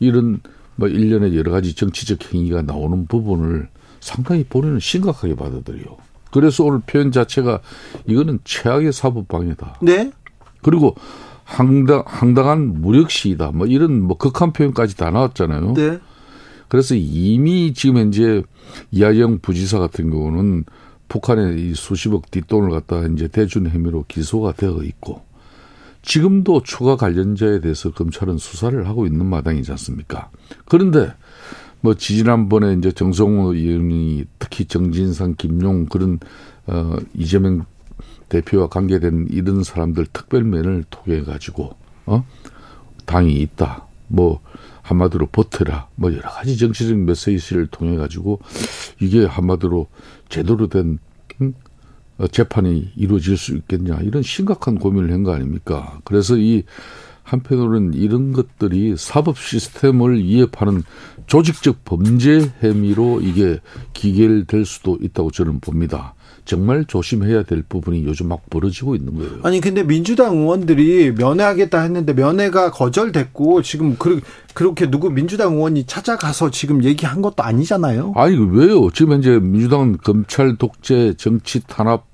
이런 0.00 0.40
뭐 0.74 0.88
일련의 0.88 1.36
여러 1.36 1.52
가지 1.52 1.74
정치적 1.74 2.34
행위가 2.34 2.62
나오는 2.62 3.06
부분을 3.06 3.68
상당히 4.06 4.44
본인은 4.44 4.78
심각하게 4.78 5.34
받아들여. 5.34 5.96
그래서 6.30 6.64
오늘 6.64 6.80
표현 6.86 7.10
자체가 7.10 7.60
이거는 8.06 8.38
최악의 8.44 8.92
사법 8.92 9.26
방해다. 9.26 9.80
네. 9.82 10.12
그리고 10.62 10.94
황당, 11.44 12.04
황당한 12.06 12.80
무력시이다. 12.80 13.50
뭐 13.52 13.66
이런 13.66 14.00
뭐 14.00 14.16
극한 14.16 14.52
표현까지 14.52 14.96
다 14.96 15.10
나왔잖아요. 15.10 15.74
네. 15.74 15.98
그래서 16.68 16.94
이미 16.94 17.74
지금 17.74 17.96
현재 17.98 18.42
이하영 18.92 19.40
부지사 19.40 19.80
같은 19.80 20.10
경우는 20.10 20.64
북한의 21.08 21.60
이 21.60 21.74
수십억 21.74 22.30
뒷돈을 22.30 22.70
갖다 22.70 23.04
이제 23.06 23.26
대준 23.26 23.68
혐의로 23.68 24.04
기소가 24.06 24.52
되어 24.52 24.82
있고 24.82 25.22
지금도 26.02 26.62
추가 26.62 26.96
관련자에 26.96 27.60
대해서 27.60 27.90
검찰은 27.90 28.38
수사를 28.38 28.86
하고 28.88 29.06
있는 29.06 29.26
마당이지 29.26 29.70
않습니까? 29.72 30.30
그런데 30.66 31.12
뭐 31.86 31.94
지난번에 31.94 32.72
이제 32.72 32.90
정성호 32.90 33.54
의원이 33.54 34.24
특히 34.40 34.64
정진상, 34.64 35.36
김용 35.38 35.86
그런 35.86 36.18
어 36.66 36.96
이재명 37.14 37.64
대표와 38.28 38.66
관계된 38.66 39.28
이런 39.30 39.62
사람들 39.62 40.06
특별면을 40.06 40.82
통해 40.90 41.22
가지고 41.22 41.76
어 42.06 42.24
당이 43.04 43.36
있다. 43.36 43.86
뭐 44.08 44.40
한마디로 44.82 45.26
버텨라. 45.28 45.86
뭐 45.94 46.12
여러 46.12 46.28
가지 46.28 46.56
정치적 46.58 46.98
메시지를 46.98 47.68
통해 47.68 47.96
가지고 47.96 48.40
이게 49.00 49.24
한마디로 49.24 49.86
제대로 50.28 50.66
된 50.66 50.98
음? 51.40 51.54
어, 52.18 52.26
재판이 52.26 52.94
이루어질 52.96 53.36
수 53.36 53.54
있겠냐 53.54 53.98
이런 54.02 54.24
심각한 54.24 54.76
고민을 54.80 55.12
한 55.12 55.22
거 55.22 55.32
아닙니까? 55.32 56.00
그래서 56.02 56.36
이 56.36 56.64
한편으로는 57.26 57.94
이런 57.94 58.32
것들이 58.32 58.94
사법 58.96 59.38
시스템을 59.38 60.18
위협하는 60.22 60.84
조직적 61.26 61.84
범죄 61.84 62.52
혐의로 62.60 63.20
이게 63.20 63.60
기결될 63.92 64.64
수도 64.64 64.96
있다고 65.02 65.32
저는 65.32 65.60
봅니다. 65.60 66.14
정말 66.44 66.84
조심해야 66.84 67.42
될 67.42 67.62
부분이 67.62 68.04
요즘 68.04 68.28
막 68.28 68.48
벌어지고 68.48 68.94
있는 68.94 69.16
거예요. 69.16 69.40
아니 69.42 69.60
근데 69.60 69.82
민주당 69.82 70.36
의원들이 70.36 71.12
면회하겠다 71.12 71.80
했는데 71.80 72.12
면회가 72.12 72.70
거절됐고 72.70 73.62
지금 73.62 73.96
그, 73.98 74.20
그렇게 74.54 74.88
누구 74.88 75.10
민주당 75.10 75.54
의원이 75.54 75.86
찾아가서 75.86 76.52
지금 76.52 76.84
얘기한 76.84 77.20
것도 77.20 77.42
아니잖아요. 77.42 78.12
아니 78.14 78.36
왜요? 78.36 78.88
지금 78.92 79.14
현재 79.14 79.40
민주당은 79.40 79.98
검찰 80.04 80.54
독재 80.54 81.14
정치 81.16 81.60
탄압 81.66 82.04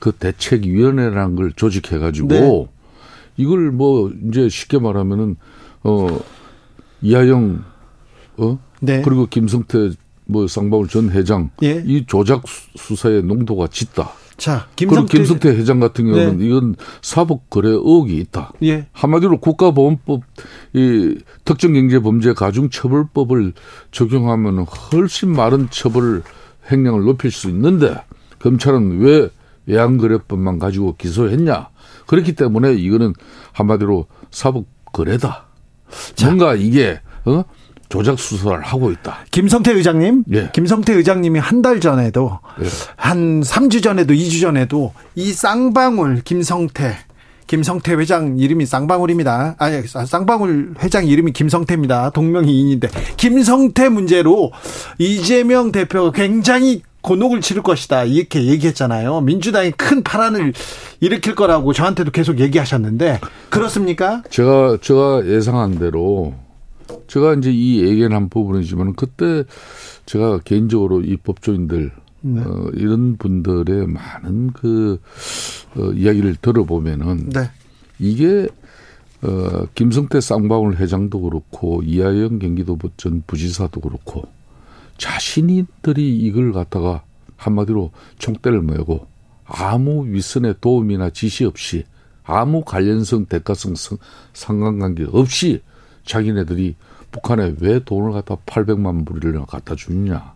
그 0.00 0.10
대책위원회라는 0.10 1.36
걸 1.36 1.52
조직해 1.52 1.98
가지고 1.98 2.28
네. 2.28 2.75
이걸 3.36 3.70
뭐 3.70 4.10
이제 4.28 4.48
쉽게 4.48 4.78
말하면은 4.78 5.36
어 5.82 6.06
이하영 7.02 7.64
어 8.38 8.58
네. 8.80 9.02
그리고 9.02 9.26
김성태 9.26 9.90
뭐 10.26 10.46
쌍방울 10.46 10.88
전 10.88 11.10
회장 11.10 11.50
예. 11.62 11.82
이 11.86 12.04
조작 12.06 12.42
수사의 12.74 13.22
농도가 13.22 13.66
짙다. 13.68 14.10
자, 14.36 14.66
김성태, 14.76 15.12
그리고 15.12 15.24
김성태 15.24 15.48
회장 15.58 15.80
같은 15.80 16.04
경우는 16.06 16.38
네. 16.38 16.46
이건 16.46 16.76
사법 17.00 17.48
거래 17.48 17.70
의혹이 17.70 18.16
있다. 18.18 18.52
예. 18.64 18.86
한마디로 18.92 19.40
국가보안법 19.40 20.22
이 20.74 21.18
특정경제범죄 21.44 22.34
가중처벌법을 22.34 23.54
적용하면 23.92 24.66
훨씬 24.92 25.32
많은 25.32 25.68
처벌 25.70 26.22
행령을 26.70 27.04
높일 27.04 27.30
수 27.30 27.48
있는데 27.48 27.94
검찰은 28.40 29.00
왜 29.00 29.30
외환거래법만 29.66 30.58
가지고 30.58 30.96
기소했냐? 30.96 31.68
그렇기 32.06 32.34
때문에 32.34 32.74
이거는 32.74 33.14
한마디로 33.52 34.06
사법 34.30 34.64
거래다. 34.92 35.46
자. 36.14 36.26
뭔가 36.26 36.54
이게 36.54 37.00
어? 37.24 37.44
조작 37.88 38.18
수사를 38.18 38.60
하고 38.62 38.90
있다. 38.90 39.18
김성태 39.30 39.72
의장님, 39.72 40.24
예. 40.32 40.50
김성태 40.52 40.92
의장님이 40.94 41.38
한 41.38 41.62
달 41.62 41.80
전에도 41.80 42.40
예. 42.60 42.66
한 42.96 43.40
3주 43.42 43.82
전에도 43.82 44.12
2주 44.12 44.40
전에도 44.40 44.92
이 45.14 45.32
쌍방울 45.32 46.22
김성태 46.24 46.96
김성태 47.46 47.94
회장 47.94 48.38
이름이 48.38 48.66
쌍방울입니다. 48.66 49.54
아니, 49.58 49.80
쌍방울 49.86 50.74
회장 50.82 51.06
이름이 51.06 51.32
김성태입니다. 51.32 52.10
동명이인인데 52.10 52.88
김성태 53.16 53.88
문제로 53.88 54.50
이재명 54.98 55.70
대표가 55.70 56.10
굉장히 56.10 56.82
곤혹을 57.06 57.40
치를 57.40 57.62
것이다. 57.62 58.02
이렇게 58.02 58.44
얘기했잖아요. 58.46 59.20
민주당이 59.20 59.70
큰 59.72 60.02
파란을 60.02 60.52
일으킬 61.00 61.36
거라고 61.36 61.72
저한테도 61.72 62.10
계속 62.10 62.40
얘기하셨는데 62.40 63.20
그렇습니까? 63.48 64.22
제가 64.28 64.78
제가 64.80 65.24
예상한 65.26 65.78
대로 65.78 66.34
제가 67.06 67.34
이제 67.34 67.52
이 67.52 67.84
얘기한 67.84 68.28
부분이지만 68.28 68.94
그때 68.94 69.44
제가 70.04 70.40
개인적으로 70.44 71.00
이 71.02 71.16
법조인들 71.16 71.92
네. 72.22 72.40
어, 72.40 72.70
이런 72.74 73.16
분들의 73.18 73.86
많은 73.86 74.52
그 74.52 75.00
어, 75.76 75.92
이야기를 75.92 76.36
들어보면은 76.42 77.30
네. 77.30 77.50
이게 78.00 78.48
어, 79.22 79.66
김성태 79.76 80.20
쌍방울 80.20 80.76
회장도 80.76 81.20
그렇고 81.20 81.82
이하영 81.84 82.40
경기도 82.40 82.76
전 82.96 83.22
부지사도 83.28 83.80
그렇고 83.80 84.24
자신이들이 84.98 86.18
이걸 86.18 86.52
갖다가 86.52 87.02
한마디로 87.36 87.92
총대를 88.18 88.62
메고 88.62 89.06
아무 89.44 90.06
윗선의 90.06 90.56
도움이나 90.60 91.10
지시 91.10 91.44
없이 91.44 91.84
아무 92.24 92.62
관련성 92.64 93.26
대가성 93.26 93.74
상관관계 94.32 95.06
없이 95.12 95.62
자기네들이 96.04 96.76
북한에 97.12 97.54
왜 97.60 97.78
돈을 97.78 98.12
갖다 98.12 98.36
800만 98.36 99.06
불을 99.06 99.40
갖다 99.46 99.74
주느냐. 99.74 100.34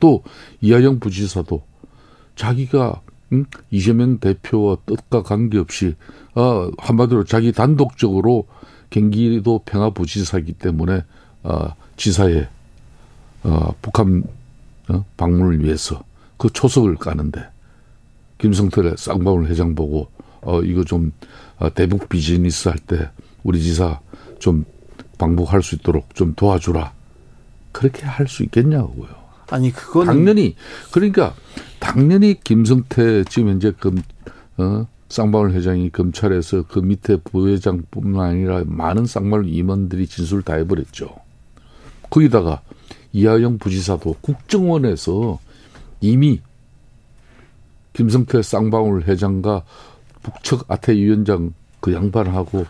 또 0.00 0.22
이하영 0.60 0.98
부지사도 0.98 1.62
자기가 2.34 3.02
음? 3.32 3.44
이재명 3.70 4.18
대표와 4.18 4.78
뜻과 4.86 5.22
관계없이 5.22 5.94
어, 6.34 6.70
한마디로 6.78 7.24
자기 7.24 7.52
단독적으로 7.52 8.46
경기도 8.90 9.60
평화부지사이기 9.64 10.52
때문에 10.54 11.02
어, 11.42 11.74
지사의 11.96 12.48
어, 13.42 13.74
북한 13.82 14.24
어, 14.88 15.04
방문을 15.16 15.64
위해서 15.64 16.02
그 16.36 16.48
초석을 16.50 16.96
까는데 16.96 17.46
김성태 18.38 18.94
쌍방울 18.96 19.46
회장 19.46 19.74
보고 19.74 20.08
어, 20.42 20.62
이거 20.62 20.84
좀 20.84 21.12
어, 21.58 21.72
대북 21.72 22.08
비즈니스 22.08 22.68
할 22.68 22.78
때 22.78 23.10
우리 23.42 23.62
지사 23.62 24.00
좀 24.38 24.64
방북할 25.18 25.62
수 25.62 25.74
있도록 25.76 26.14
좀 26.14 26.34
도와주라. 26.34 26.92
그렇게 27.72 28.04
할 28.06 28.28
수 28.28 28.42
있겠냐고요. 28.42 29.08
아니 29.50 29.70
그건 29.70 30.06
당연히 30.06 30.56
그러니까 30.92 31.34
당연히 31.78 32.38
김성태 32.42 33.24
지금 33.24 33.48
현재 33.50 33.70
금 33.72 34.02
어, 34.58 34.86
쌍방울 35.08 35.52
회장이 35.52 35.90
검찰에서 35.90 36.64
그 36.68 36.80
밑에 36.80 37.16
부회장뿐만 37.18 38.30
아니라 38.30 38.64
많은 38.66 39.06
쌍방울 39.06 39.48
임원들이 39.48 40.06
진술을 40.08 40.42
다 40.42 40.54
해버렸죠. 40.54 41.14
거기다가 42.10 42.60
이하영 43.12 43.58
부지사도 43.58 44.16
국정원에서 44.20 45.38
이미 46.00 46.40
김성태 47.92 48.42
쌍방울 48.42 49.04
회장과 49.04 49.62
북측 50.22 50.70
아태 50.70 50.94
위원장 50.94 51.54
그 51.80 51.94
양반하고 51.94 52.66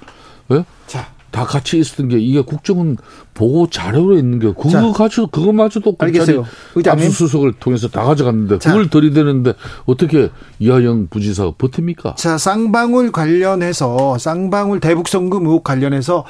예? 0.52 0.64
자, 0.86 1.08
다 1.30 1.44
같이 1.44 1.78
있었던 1.78 2.08
게 2.08 2.18
이게 2.18 2.40
국정원 2.40 2.96
보고 3.34 3.68
자료로 3.68 4.16
있는 4.16 4.38
게 4.38 4.46
그거 4.48 4.70
자, 4.70 4.92
가지고 4.92 5.26
그거마저도 5.26 5.96
검찰이 5.96 6.40
압수수색을 6.86 7.54
통해서 7.54 7.88
다 7.88 8.04
가져갔는데 8.04 8.58
자, 8.58 8.70
그걸 8.70 8.88
들이대는데 8.88 9.54
어떻게 9.84 10.30
이하영 10.60 11.08
부지사가 11.10 11.52
버팁니까? 11.58 12.14
자 12.14 12.38
쌍방울 12.38 13.12
관련해서 13.12 14.16
쌍방울 14.16 14.80
대북 14.80 15.08
송금 15.08 15.46
의혹 15.46 15.64
관련해서 15.64 16.24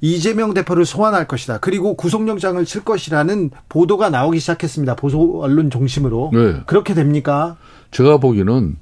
이재명 0.00 0.54
대표를 0.54 0.84
소환할 0.84 1.26
것이다. 1.26 1.58
그리고 1.58 1.94
구속영장을 1.94 2.64
칠 2.64 2.84
것이라는 2.84 3.50
보도가 3.68 4.10
나오기 4.10 4.38
시작했습니다. 4.38 4.96
보수 4.96 5.40
언론 5.42 5.70
중심으로. 5.70 6.30
네. 6.32 6.60
그렇게 6.66 6.94
됩니까? 6.94 7.56
제가 7.90 8.18
보기에는 8.18 8.76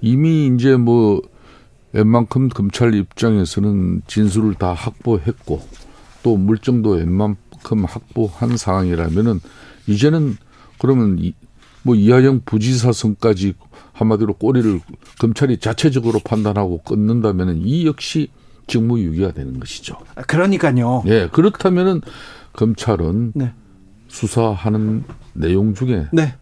이미 0.00 0.46
이제 0.54 0.76
뭐 0.76 1.20
웬만큼 1.92 2.48
검찰 2.48 2.94
입장에서는 2.94 4.02
진술을 4.06 4.54
다 4.54 4.72
확보했고 4.72 5.62
또 6.22 6.36
물증도 6.36 6.90
웬만큼 6.90 7.84
확보한 7.84 8.56
상황이라면은 8.56 9.40
이제는 9.86 10.36
그러면 10.78 11.16
이, 11.20 11.32
뭐 11.82 11.94
이하영 11.94 12.42
부지사선까지 12.44 13.54
한마디로 13.92 14.34
꼬리를 14.34 14.80
검찰이 15.18 15.58
자체적으로 15.58 16.18
판단하고 16.18 16.82
끊는다면은 16.82 17.62
이 17.64 17.86
역시 17.86 18.28
직무유기가 18.66 19.32
되는 19.32 19.58
것이죠. 19.60 19.96
아, 20.14 20.22
그러니까요. 20.22 21.02
예, 21.06 21.28
그렇다면은 21.32 22.00
검찰은 22.52 23.32
네. 23.34 23.52
수사하는 24.08 25.04
내용 25.34 25.74
중에 25.74 26.06
네. 26.12 26.34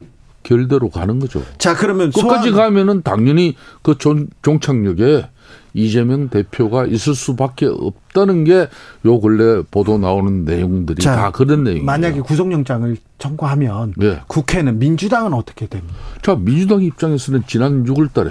결대로 0.43 0.91
가는 0.91 1.19
거죠. 1.19 1.43
자, 1.59 1.75
그러면 1.75 2.11
끝까지 2.13 2.51
소환... 2.51 2.75
가면은 2.75 3.03
당연히 3.03 3.57
그 3.83 3.97
종, 3.99 4.27
종착역에 4.43 5.29
이재명 5.73 6.29
대표가 6.29 6.87
있을 6.87 7.15
수밖에 7.15 7.67
없다는 7.67 8.45
게 8.45 8.69
요 9.05 9.21
근래 9.21 9.63
보도 9.71 9.99
나오는 9.99 10.45
내용들이 10.45 11.03
자, 11.03 11.17
다 11.17 11.31
그런 11.31 11.65
내용이에요. 11.65 11.85
만약에 11.85 12.21
구속영장을 12.21 12.97
청구하면 13.19 13.95
네. 13.97 14.21
국회는 14.27 14.79
민주당은 14.79 15.35
어떻게 15.35 15.67
됩니까? 15.67 15.95
자, 16.23 16.37
민주당 16.37 16.83
입장에서는 16.83 17.43
지난 17.47 17.85
6월 17.85 18.13
달에 18.13 18.31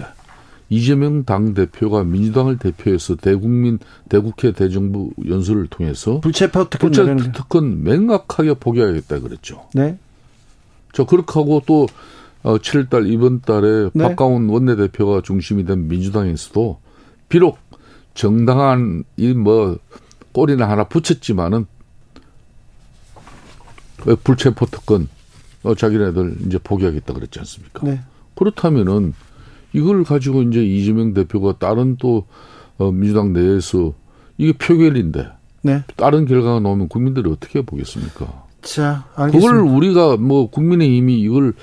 이재명 0.74 1.24
당 1.24 1.54
대표가 1.54 2.04
민주당을 2.04 2.58
대표해서 2.58 3.16
대국민 3.16 3.78
대국회 4.10 4.54
대정부 4.54 5.12
연설을 5.28 5.68
통해서 5.68 6.20
불체포 6.22 6.68
특권 6.70 6.92
불체 6.92 7.32
특권 7.32 7.84
맹각하게 7.84 8.56
포기하겠다 8.56 9.20
그랬죠. 9.20 9.68
네. 9.76 10.00
저 10.92 11.06
그렇게 11.06 11.32
하고 11.34 11.62
또 11.68 11.86
7월 12.42 13.06
어, 13.06 13.08
이번 13.08 13.42
달에 13.42 13.90
네. 13.94 14.04
박가운 14.04 14.50
원내대표가 14.50 15.22
중심이 15.22 15.64
된 15.64 15.88
민주당에서도 15.88 16.80
비록 17.30 17.60
정당한 18.16 19.04
이뭐 19.18 19.78
꼬리나 20.32 20.68
하나 20.68 20.86
붙였지만은 20.86 21.68
왜 24.06 24.16
불체포 24.16 24.66
특권 24.66 25.08
어 25.62 25.76
자기네들 25.76 26.38
이제 26.48 26.58
포기하겠다 26.58 27.14
그랬지 27.14 27.40
않습니까? 27.40 27.86
네. 27.86 28.02
그렇다면은 28.36 29.14
이걸 29.74 30.04
가지고 30.04 30.44
이제 30.44 30.64
이재명 30.64 31.14
대표가 31.14 31.58
다른 31.58 31.98
또 32.00 32.26
어, 32.78 32.92
민주당 32.92 33.34
내에서 33.34 33.94
이게 34.38 34.54
표결인데 34.54 35.28
네. 35.64 35.84
다른 35.96 36.26
결과가 36.26 36.60
나오면 36.60 36.88
국민들이 36.90 37.30
어떻게 37.30 37.62
보겠습니까? 37.62 38.44
자, 38.62 39.06
알겠습니다. 39.16 39.54
그걸 39.54 39.68
우리가 39.76 40.18
뭐 40.18 40.50
국민의힘이 40.50 41.20
이걸 41.20 41.54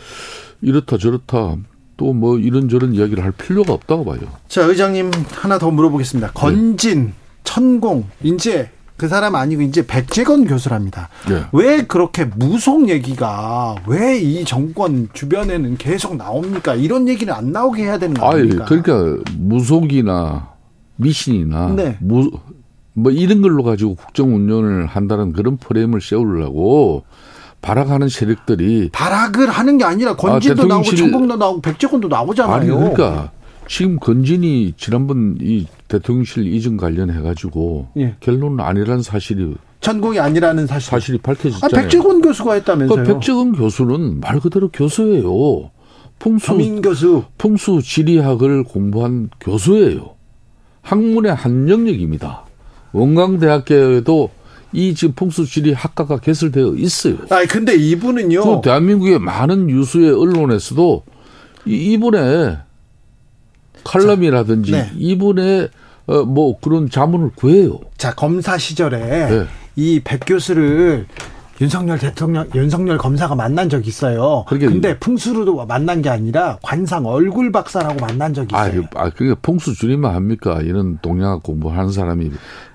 이렇다 0.60 0.98
저렇다 0.98 1.56
또 1.96 2.12
뭐 2.14 2.38
이런저런 2.38 2.94
이야기를 2.94 3.22
할 3.22 3.30
필요가 3.32 3.74
없다고 3.74 4.06
봐요. 4.06 4.20
자, 4.48 4.62
의장님 4.62 5.10
하나 5.32 5.58
더 5.58 5.70
물어보겠습니다. 5.70 6.32
건진, 6.32 7.06
네. 7.08 7.12
천공, 7.44 8.06
이제 8.22 8.70
그 9.00 9.08
사람 9.08 9.34
아니고 9.34 9.62
이제 9.62 9.86
백재건 9.86 10.44
교수랍니다. 10.44 11.08
네. 11.26 11.44
왜 11.52 11.86
그렇게 11.86 12.26
무속 12.26 12.90
얘기가 12.90 13.76
왜 13.86 14.20
이 14.20 14.44
정권 14.44 15.08
주변에는 15.14 15.78
계속 15.78 16.16
나옵니까? 16.16 16.74
이런 16.74 17.08
얘기는 17.08 17.32
안 17.32 17.50
나오게 17.50 17.82
해야 17.84 17.98
되는 17.98 18.12
거 18.12 18.30
아닙니까? 18.30 18.66
그러니까 18.66 19.22
무속이나 19.38 20.50
미신이나 20.96 21.68
네. 21.74 21.96
무, 22.00 22.30
뭐 22.92 23.10
이런 23.10 23.40
걸로 23.40 23.62
가지고 23.62 23.94
국정 23.94 24.34
운영을 24.34 24.84
한다는 24.84 25.32
그런 25.32 25.56
프레임을 25.56 26.02
세우려고 26.02 27.04
발악하는 27.62 28.10
세력들이 28.10 28.90
발악을 28.92 29.48
하는 29.48 29.78
게 29.78 29.84
아니라 29.84 30.14
건진도 30.14 30.64
아, 30.64 30.66
나오고 30.66 30.94
천공도 30.94 31.36
나오고 31.36 31.60
백재건도 31.62 32.08
나오잖아요. 32.08 32.54
아니 32.54 32.66
그러니까 32.68 33.30
지금 33.70 34.00
건진이 34.00 34.74
지난번 34.76 35.38
이 35.40 35.64
대통령실 35.86 36.52
이전 36.52 36.76
관련해 36.76 37.22
가지고 37.22 37.86
예. 37.96 38.16
결론은 38.18 38.58
아니라는 38.58 39.00
사실이 39.00 39.54
천공이 39.80 40.18
아니라는 40.18 40.66
사실 40.66 40.90
사실이 40.90 41.18
밝혀졌잖아요. 41.18 41.78
아, 41.78 41.80
백재건 41.80 42.20
교수가 42.20 42.54
했다면서요? 42.54 43.04
그 43.04 43.12
백재건 43.12 43.52
교수는 43.52 44.18
말 44.18 44.40
그대로 44.40 44.70
교수예요. 44.72 45.70
풍수 46.18 46.80
교수 46.82 47.22
풍수 47.38 47.80
지리학을 47.80 48.64
공부한 48.64 49.30
교수예요. 49.38 50.16
학문의 50.82 51.32
한 51.32 51.68
영역입니다. 51.68 52.46
원광대학교에도 52.90 54.30
이 54.72 54.96
지금 54.96 55.14
풍수 55.14 55.46
지리 55.46 55.72
학과가 55.72 56.18
개설되어 56.18 56.74
있어요. 56.74 57.18
아 57.30 57.44
근데 57.48 57.76
이분은요. 57.76 58.42
그 58.42 58.60
대한민국의 58.64 59.20
많은 59.20 59.70
유수의 59.70 60.10
언론에서도 60.10 61.04
이, 61.66 61.92
이분의 61.92 62.58
칼럼이라든지 63.84 64.72
네. 64.72 64.90
이분의 64.96 65.68
어, 66.06 66.24
뭐 66.24 66.58
그런 66.60 66.90
자문을 66.90 67.30
구해요. 67.34 67.78
자 67.96 68.14
검사 68.14 68.58
시절에 68.58 68.98
네. 68.98 69.46
이백 69.76 70.20
교수를 70.26 71.06
윤석열 71.60 71.98
대통령, 71.98 72.48
윤석열 72.54 72.96
검사가 72.96 73.34
만난 73.34 73.68
적이 73.68 73.88
있어요. 73.88 74.46
근데 74.48 74.98
풍수로도 74.98 75.66
만난 75.66 76.00
게 76.00 76.08
아니라 76.08 76.58
관상 76.62 77.04
얼굴 77.04 77.52
박사라고 77.52 78.00
만난 78.00 78.32
적이 78.32 78.54
있어요. 78.54 78.82
아, 78.94 79.04
아 79.04 79.10
그게 79.10 79.34
풍수 79.34 79.74
줄이면 79.74 80.14
합니까? 80.14 80.60
이런 80.62 80.98
동양학 81.02 81.42
공부하는 81.42 81.92
사람이 81.92 82.30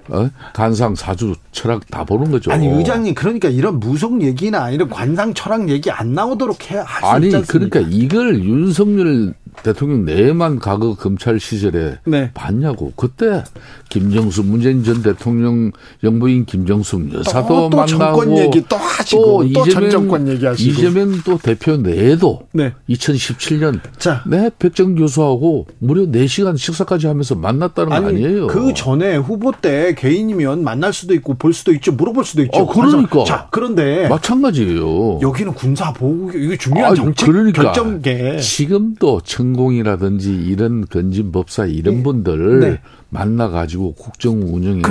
어? 0.10 0.30
간상 0.54 0.94
사주 0.94 1.34
철학 1.52 1.90
다 1.90 2.04
보는 2.04 2.30
거죠. 2.30 2.52
아니 2.52 2.68
의장님 2.68 3.16
그러니까 3.16 3.50
이런 3.50 3.80
무속 3.80 4.22
얘기나 4.22 4.70
이런 4.70 4.88
관상 4.88 5.34
철학 5.34 5.68
얘기 5.68 5.90
안 5.90 6.14
나오도록 6.14 6.70
해 6.70 6.78
하시 6.78 7.06
아니 7.06 7.32
그러니까 7.48 7.80
이걸 7.80 8.44
윤석열 8.44 9.34
대통령 9.64 10.06
내만 10.06 10.60
과거 10.60 10.96
검찰 10.96 11.40
시절에 11.40 11.98
네. 12.06 12.32
봤냐고. 12.34 12.94
그때 12.96 13.44
김정수 13.90 14.44
문재인 14.44 14.84
전 14.84 15.02
대통령 15.02 15.72
영부인 16.04 16.46
김정숙 16.46 17.14
여사도 17.14 17.48
또, 17.48 17.70
또 17.70 17.78
만나고 17.78 17.88
정권 17.88 18.38
얘기 18.38 18.64
또 18.68 18.76
하시고 18.76 19.22
또, 19.22 19.54
또 19.54 19.68
이재명, 19.68 19.90
정권 19.90 20.28
얘기하시고 20.28 20.72
이재명 20.72 21.22
또 21.26 21.38
대표 21.38 21.78
내에도 21.78 22.48
네. 22.52 22.74
2017년 22.90 23.80
자. 23.98 24.24
네 24.28 24.50
백정 24.58 24.96
교수하고 24.96 25.68
무려 25.80 26.04
4시간 26.04 26.58
식사까지 26.58 27.08
하면서 27.08 27.36
만났다는 27.36 27.92
아니, 27.92 28.04
거 28.04 28.10
아니에요. 28.10 28.48
그 28.48 28.74
전에 28.74 29.16
후보 29.18 29.52
때 29.52 29.94
개인이면 29.96 30.64
만날 30.64 30.94
수도 30.94 31.14
있고 31.14 31.36
볼 31.36 31.54
수도 31.54 31.74
있죠. 31.74 31.92
물어볼 31.92 32.24
수도 32.26 32.42
있죠. 32.44 32.60
어, 32.60 32.68
그러니까. 32.68 33.24
자, 33.24 33.48
그런데 33.52 34.08
마찬가지예요. 34.08 35.20
여기는 35.22 35.54
군사 35.54 35.94
보호 35.94 36.32
이게 36.32 36.58
중요한 36.58 36.92
아, 36.92 36.96
정책 36.96 37.26
그러니까. 37.26 37.64
결정계. 37.64 38.38
지금도 38.40 39.22
천공이라든지 39.46 40.34
이런 40.34 40.86
건진 40.88 41.32
법사 41.32 41.66
이런 41.66 41.98
네. 41.98 42.04
분들 42.04 42.60
네. 42.60 42.82
만나 43.10 43.50
가지고 43.50 43.94
국정 43.94 44.42
운영에 44.42 44.82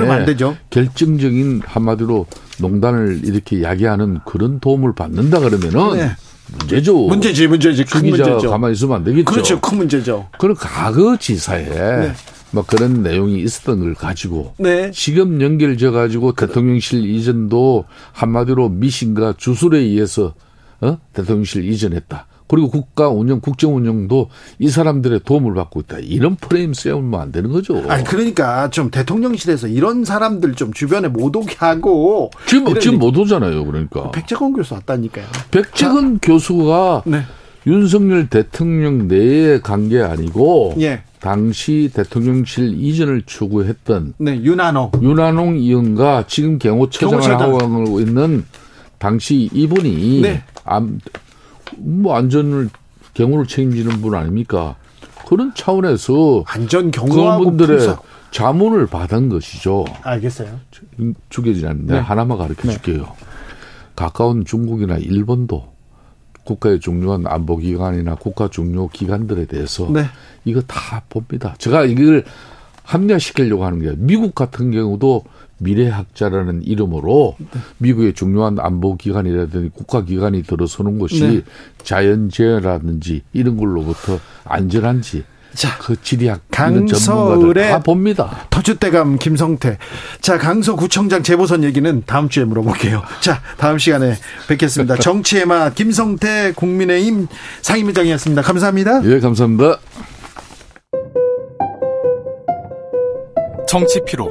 결정적인 0.71 1.63
한마디로 1.65 2.27
농단을 2.61 3.23
이렇게 3.25 3.63
야기하는 3.63 4.21
그런 4.25 4.61
도움을 4.61 4.95
받는다 4.95 5.41
그러면은 5.41 5.97
네. 5.97 6.11
문제죠. 6.59 7.07
문제지, 7.07 7.49
문제지. 7.49 7.85
큰 7.85 8.09
문제죠. 8.11 8.51
가만히 8.51 8.75
있으면 8.75 8.97
안 8.97 9.05
되겠죠. 9.05 9.25
그렇죠. 9.25 9.61
큰 9.61 9.79
문제죠. 9.79 10.29
그럼 10.39 10.55
과거 10.59 11.17
지사에 11.17 11.65
네. 11.65 12.13
뭐 12.51 12.65
그런 12.65 13.03
내용이 13.03 13.41
있었던 13.41 13.81
걸 13.81 13.95
가지고 13.95 14.55
네. 14.59 14.91
지금 14.93 15.41
연결져 15.41 15.91
가지고 15.91 16.33
대통령실 16.33 17.05
이전도 17.05 17.87
한마디로 18.13 18.69
미신과 18.69 19.35
주술에 19.39 19.79
의해서 19.79 20.35
어? 20.81 20.99
대통령실 21.15 21.65
이전했다. 21.65 22.27
그리고 22.47 22.71
국가 22.71 23.09
운영, 23.09 23.41
국정 23.41 23.77
운영도 23.77 24.29
이 24.59 24.69
사람들의 24.69 25.21
도움을 25.25 25.55
받고 25.55 25.81
있다. 25.81 25.99
이런 26.01 26.37
프레임 26.37 26.75
세우면 26.75 27.21
안 27.21 27.33
되는 27.33 27.51
거죠. 27.51 27.83
아니 27.89 28.05
그러니까 28.05 28.69
좀 28.71 28.91
대통령실에서 28.91 29.69
이런 29.69 30.05
사람들 30.05 30.55
좀 30.55 30.73
주변에 30.73 31.09
못 31.09 31.35
오게 31.35 31.55
하고 31.59 32.31
지금 32.47 32.79
지금 32.81 32.99
못 32.99 33.17
오잖아요. 33.17 33.65
그러니까 33.65 34.11
백재건 34.11 34.53
교수 34.53 34.75
왔다니까요. 34.75 35.27
백재건 35.51 36.15
자. 36.15 36.19
교수가 36.23 37.03
네. 37.07 37.23
윤석열 37.67 38.29
대통령 38.29 39.09
내의 39.09 39.63
관계 39.63 40.03
아니고 40.03 40.75
예. 40.81 41.03
당시 41.21 41.91
대통령실 41.95 42.75
이전을 42.79 43.23
추구했던 43.25 44.15
네, 44.19 44.37
윤한홍 44.43 44.91
윤한홍 45.01 45.57
의원과 45.57 46.25
지금 46.29 46.59
경호처장을 46.59 47.41
하고 47.41 48.01
있는 48.01 48.45
당시 48.99 49.49
이분이 49.53 50.21
네. 50.21 50.43
암, 50.65 50.99
뭐 51.79 52.17
안전을 52.17 52.71
경호를 53.15 53.47
책임지는 53.47 54.01
분 54.01 54.15
아닙니까? 54.15 54.77
그런 55.27 55.53
차원에서 55.55 56.45
안전 56.47 56.91
경호하고 56.91 57.45
그분들의 57.45 57.79
분석. 57.79 58.05
자문을 58.31 58.87
받은 58.87 59.29
것이죠. 59.29 59.85
알겠어요. 60.03 60.59
죽여지지 61.29 61.67
않는데 61.67 61.95
네. 61.95 62.01
하나만 62.01 62.37
가르쳐 62.37 62.69
줄게요. 62.69 63.03
네. 63.03 63.27
가까운 63.95 64.45
중국이나 64.45 64.97
일본도 64.99 65.73
국가의 66.45 66.81
중요한 66.81 67.27
안보기관이나 67.27 68.17
국가 68.17 68.49
중요 68.49 68.89
기관들에 68.89 69.47
대해서 69.47 69.89
네. 69.91 70.05
이거 70.45 70.61
다 70.63 71.03
봅니다. 71.09 71.55
제가 71.59 71.85
이걸 71.85 72.25
합리화시키려고 72.83 73.65
하는 73.65 73.81
게 73.81 73.95
미국 73.97 74.35
같은 74.35 74.71
경우도 74.73 75.25
미래학자라는 75.65 76.63
이름으로 76.63 77.37
미국의 77.79 78.13
중요한 78.13 78.59
안보기관이라든지 78.61 79.71
국가기관이 79.75 80.45
들어서는 80.45 80.99
것이 80.99 81.21
네. 81.21 81.41
자연재해라든지 81.83 83.23
이런 83.33 83.57
걸로부터 83.57 84.21
안전한지 84.45 85.25
자, 85.55 85.79
그 85.79 86.01
지리학 86.03 86.41
강서을의 86.51 87.71
다 87.71 87.79
봅니다. 87.79 88.47
터줏대감 88.51 89.19
김성태. 89.21 89.79
자, 90.21 90.37
강서구청장 90.37 91.23
재보선 91.23 91.63
얘기는 91.63 92.03
다음 92.07 92.29
주에 92.29 92.45
물어볼게요. 92.45 93.03
자, 93.21 93.41
다음 93.57 93.79
시간에 93.79 94.17
뵙겠습니다. 94.49 94.97
정치의 94.97 95.47
맛 95.47 95.75
김성태 95.75 96.55
국민의힘 96.57 97.29
상임위장이었습니다. 97.63 98.43
감사합니다. 98.43 99.05
예, 99.05 99.21
감사합니다. 99.21 99.79
정치 103.69 104.01
피로, 104.05 104.31